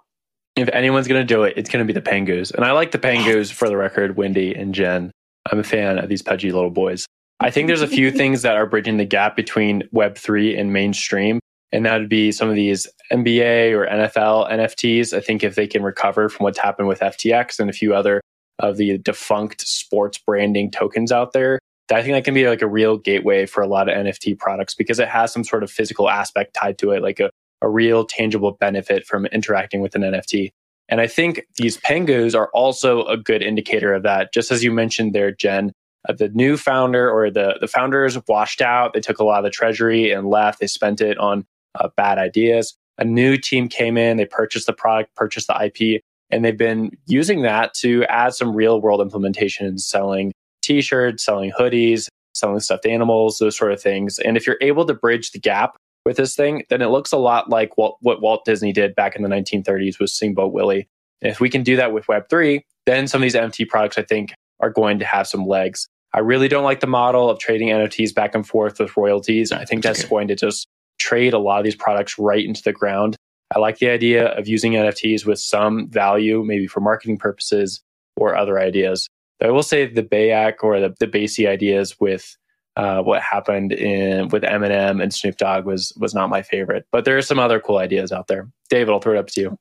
If 0.55 0.69
anyone's 0.69 1.07
going 1.07 1.21
to 1.21 1.33
do 1.33 1.43
it, 1.43 1.53
it's 1.55 1.69
going 1.69 1.85
to 1.85 1.93
be 1.93 1.97
the 1.97 2.07
Pengoos. 2.07 2.53
And 2.53 2.65
I 2.65 2.71
like 2.71 2.91
the 2.91 2.97
Pengoos 2.97 3.51
for 3.51 3.67
the 3.69 3.77
record, 3.77 4.17
Wendy 4.17 4.55
and 4.55 4.73
Jen. 4.73 5.11
I'm 5.51 5.59
a 5.59 5.63
fan 5.63 5.99
of 5.99 6.09
these 6.09 6.21
pudgy 6.21 6.51
little 6.51 6.71
boys. 6.71 7.05
I 7.39 7.51
think 7.51 7.67
there's 7.67 7.81
a 7.81 7.87
few 7.87 8.11
things 8.21 8.41
that 8.41 8.55
are 8.55 8.65
bridging 8.65 8.97
the 8.97 9.05
gap 9.05 9.35
between 9.35 9.83
Web3 9.93 10.59
and 10.59 10.73
mainstream. 10.73 11.39
And 11.71 11.85
that 11.85 11.99
would 11.99 12.09
be 12.09 12.31
some 12.31 12.49
of 12.49 12.55
these 12.55 12.87
NBA 13.11 13.71
or 13.71 13.85
NFL 13.87 14.49
NFTs. 14.49 15.15
I 15.15 15.19
think 15.19 15.43
if 15.43 15.55
they 15.55 15.67
can 15.67 15.83
recover 15.83 16.29
from 16.29 16.45
what's 16.45 16.59
happened 16.59 16.87
with 16.87 17.01
FTX 17.01 17.59
and 17.59 17.69
a 17.69 17.73
few 17.73 17.93
other 17.93 18.21
of 18.59 18.77
the 18.77 18.97
defunct 18.99 19.61
sports 19.61 20.17
branding 20.17 20.71
tokens 20.71 21.11
out 21.11 21.33
there, 21.33 21.59
I 21.91 22.01
think 22.01 22.13
that 22.13 22.25
can 22.25 22.33
be 22.33 22.47
like 22.47 22.61
a 22.61 22.67
real 22.67 22.97
gateway 22.97 23.45
for 23.45 23.61
a 23.61 23.67
lot 23.67 23.89
of 23.89 23.95
NFT 23.95 24.37
products 24.37 24.75
because 24.75 24.99
it 24.99 25.07
has 25.07 25.31
some 25.31 25.43
sort 25.43 25.63
of 25.63 25.71
physical 25.71 26.09
aspect 26.09 26.53
tied 26.53 26.77
to 26.79 26.91
it, 26.91 27.01
like 27.01 27.19
a, 27.19 27.29
a 27.61 27.69
real 27.69 28.05
tangible 28.05 28.51
benefit 28.51 29.05
from 29.05 29.25
interacting 29.27 29.81
with 29.81 29.95
an 29.95 30.01
NFT. 30.01 30.51
And 30.89 31.01
I 31.01 31.07
think 31.07 31.45
these 31.57 31.77
Pengoos 31.77 32.35
are 32.35 32.49
also 32.53 33.05
a 33.05 33.17
good 33.17 33.41
indicator 33.41 33.93
of 33.93 34.03
that. 34.03 34.33
Just 34.33 34.51
as 34.51 34.63
you 34.63 34.71
mentioned 34.71 35.13
there, 35.13 35.31
Jen, 35.31 35.71
uh, 36.07 36.13
the 36.13 36.29
new 36.29 36.57
founder 36.57 37.09
or 37.09 37.29
the, 37.29 37.57
the 37.59 37.67
founders 37.67 38.17
washed 38.27 38.61
out. 38.61 38.93
They 38.93 39.01
took 39.01 39.19
a 39.19 39.23
lot 39.23 39.39
of 39.39 39.43
the 39.43 39.49
treasury 39.49 40.11
and 40.11 40.29
left. 40.29 40.59
They 40.59 40.67
spent 40.67 41.01
it 41.01 41.17
on 41.17 41.45
uh, 41.79 41.89
bad 41.95 42.17
ideas. 42.17 42.75
A 42.97 43.05
new 43.05 43.37
team 43.37 43.67
came 43.67 43.97
in, 43.97 44.17
they 44.17 44.25
purchased 44.25 44.65
the 44.67 44.73
product, 44.73 45.15
purchased 45.15 45.47
the 45.47 45.63
IP, 45.65 46.01
and 46.29 46.43
they've 46.43 46.57
been 46.57 46.91
using 47.05 47.43
that 47.43 47.73
to 47.75 48.03
add 48.05 48.33
some 48.33 48.55
real 48.55 48.81
world 48.81 48.99
implementations, 48.99 49.81
selling 49.81 50.33
t 50.61 50.81
shirts, 50.81 51.23
selling 51.23 51.51
hoodies, 51.51 52.07
selling 52.33 52.59
stuffed 52.59 52.85
animals, 52.85 53.37
those 53.37 53.57
sort 53.57 53.71
of 53.71 53.81
things. 53.81 54.19
And 54.19 54.37
if 54.37 54.45
you're 54.45 54.57
able 54.61 54.85
to 54.85 54.93
bridge 54.93 55.31
the 55.31 55.39
gap 55.39 55.75
with 56.05 56.17
this 56.17 56.35
thing, 56.35 56.63
then 56.69 56.81
it 56.81 56.87
looks 56.87 57.11
a 57.11 57.17
lot 57.17 57.49
like 57.49 57.77
what, 57.77 57.95
what 58.01 58.21
Walt 58.21 58.45
Disney 58.45 58.73
did 58.73 58.95
back 58.95 59.15
in 59.15 59.23
the 59.23 59.29
1930s 59.29 59.99
with 59.99 60.09
Steamboat 60.09 60.53
Willie. 60.53 60.87
And 61.21 61.31
if 61.31 61.39
we 61.39 61.49
can 61.49 61.63
do 61.63 61.75
that 61.75 61.93
with 61.93 62.05
Web3, 62.07 62.61
then 62.85 63.07
some 63.07 63.21
of 63.21 63.23
these 63.23 63.35
NFT 63.35 63.67
products, 63.67 63.97
I 63.97 64.03
think, 64.03 64.33
are 64.59 64.69
going 64.69 64.99
to 64.99 65.05
have 65.05 65.27
some 65.27 65.45
legs. 65.45 65.87
I 66.13 66.19
really 66.19 66.47
don't 66.47 66.63
like 66.63 66.79
the 66.79 66.87
model 66.87 67.29
of 67.29 67.39
trading 67.39 67.69
NFTs 67.69 68.13
back 68.13 68.33
and 68.33 68.47
forth 68.47 68.79
with 68.79 68.95
royalties. 68.95 69.51
I 69.51 69.65
think 69.65 69.83
that's 69.83 70.01
okay. 70.01 70.09
going 70.09 70.27
to 70.29 70.35
just 70.35 70.67
trade 70.97 71.33
a 71.33 71.39
lot 71.39 71.59
of 71.59 71.63
these 71.63 71.75
products 71.75 72.17
right 72.17 72.45
into 72.45 72.61
the 72.63 72.73
ground. 72.73 73.15
I 73.55 73.59
like 73.59 73.79
the 73.79 73.89
idea 73.89 74.27
of 74.27 74.47
using 74.47 74.73
NFTs 74.73 75.25
with 75.25 75.39
some 75.39 75.89
value, 75.89 76.43
maybe 76.43 76.67
for 76.67 76.81
marketing 76.81 77.17
purposes 77.17 77.81
or 78.17 78.35
other 78.35 78.59
ideas. 78.59 79.07
But 79.39 79.49
I 79.49 79.51
will 79.51 79.63
say 79.63 79.85
the 79.85 80.03
Bayak 80.03 80.55
or 80.63 80.79
the, 80.79 80.95
the 80.99 81.07
Basie 81.07 81.47
ideas 81.47 81.99
with 81.99 82.35
uh, 82.75 83.01
what 83.01 83.21
happened 83.21 83.71
in 83.71 84.27
with 84.29 84.43
Eminem 84.43 85.01
and 85.01 85.13
Snoop 85.13 85.37
Dogg 85.37 85.65
was 85.65 85.93
was 85.97 86.13
not 86.13 86.29
my 86.29 86.41
favorite. 86.41 86.85
But 86.91 87.05
there 87.05 87.17
are 87.17 87.21
some 87.21 87.39
other 87.39 87.59
cool 87.59 87.77
ideas 87.77 88.11
out 88.11 88.27
there. 88.27 88.49
David, 88.69 88.91
I'll 88.91 88.99
throw 88.99 89.13
it 89.13 89.19
up 89.19 89.27
to 89.27 89.41
you. 89.41 89.57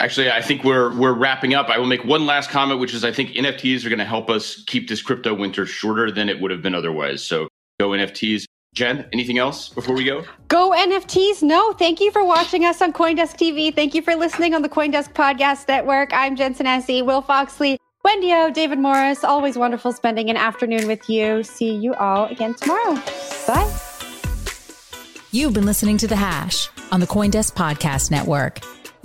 Actually, 0.00 0.30
I 0.30 0.42
think 0.42 0.64
we're 0.64 0.96
we're 0.96 1.14
wrapping 1.14 1.54
up. 1.54 1.68
I 1.68 1.78
will 1.78 1.86
make 1.86 2.04
one 2.04 2.26
last 2.26 2.50
comment, 2.50 2.80
which 2.80 2.94
is 2.94 3.04
I 3.04 3.12
think 3.12 3.30
NFTs 3.30 3.84
are 3.84 3.88
going 3.88 3.98
to 3.98 4.04
help 4.04 4.28
us 4.28 4.62
keep 4.66 4.88
this 4.88 5.00
crypto 5.00 5.34
winter 5.34 5.66
shorter 5.66 6.10
than 6.10 6.28
it 6.28 6.40
would 6.40 6.50
have 6.50 6.62
been 6.62 6.74
otherwise. 6.74 7.22
So 7.22 7.48
go 7.78 7.90
NFTs. 7.90 8.44
Jen, 8.76 9.06
anything 9.10 9.38
else 9.38 9.70
before 9.70 9.96
we 9.96 10.04
go? 10.04 10.22
Go 10.48 10.70
NFTs. 10.72 11.42
No, 11.42 11.72
thank 11.72 11.98
you 11.98 12.12
for 12.12 12.22
watching 12.22 12.66
us 12.66 12.82
on 12.82 12.92
Coindesk 12.92 13.38
TV. 13.38 13.74
Thank 13.74 13.94
you 13.94 14.02
for 14.02 14.14
listening 14.14 14.54
on 14.54 14.60
the 14.60 14.68
Coindesk 14.68 15.14
Podcast 15.14 15.66
Network. 15.66 16.12
I'm 16.12 16.36
Jen 16.36 16.54
Sanasie, 16.54 17.04
Will 17.04 17.22
Foxley, 17.22 17.78
Wendy 18.04 18.34
O, 18.34 18.50
David 18.50 18.78
Morris. 18.78 19.24
Always 19.24 19.56
wonderful 19.56 19.94
spending 19.94 20.28
an 20.28 20.36
afternoon 20.36 20.86
with 20.86 21.08
you. 21.08 21.42
See 21.42 21.74
you 21.74 21.94
all 21.94 22.26
again 22.26 22.52
tomorrow. 22.52 22.96
Bye. 23.46 23.74
You've 25.32 25.54
been 25.54 25.66
listening 25.66 25.96
to 25.96 26.06
The 26.06 26.16
Hash 26.16 26.68
on 26.92 27.00
the 27.00 27.06
Coindesk 27.06 27.54
Podcast 27.54 28.10
Network. 28.10 28.60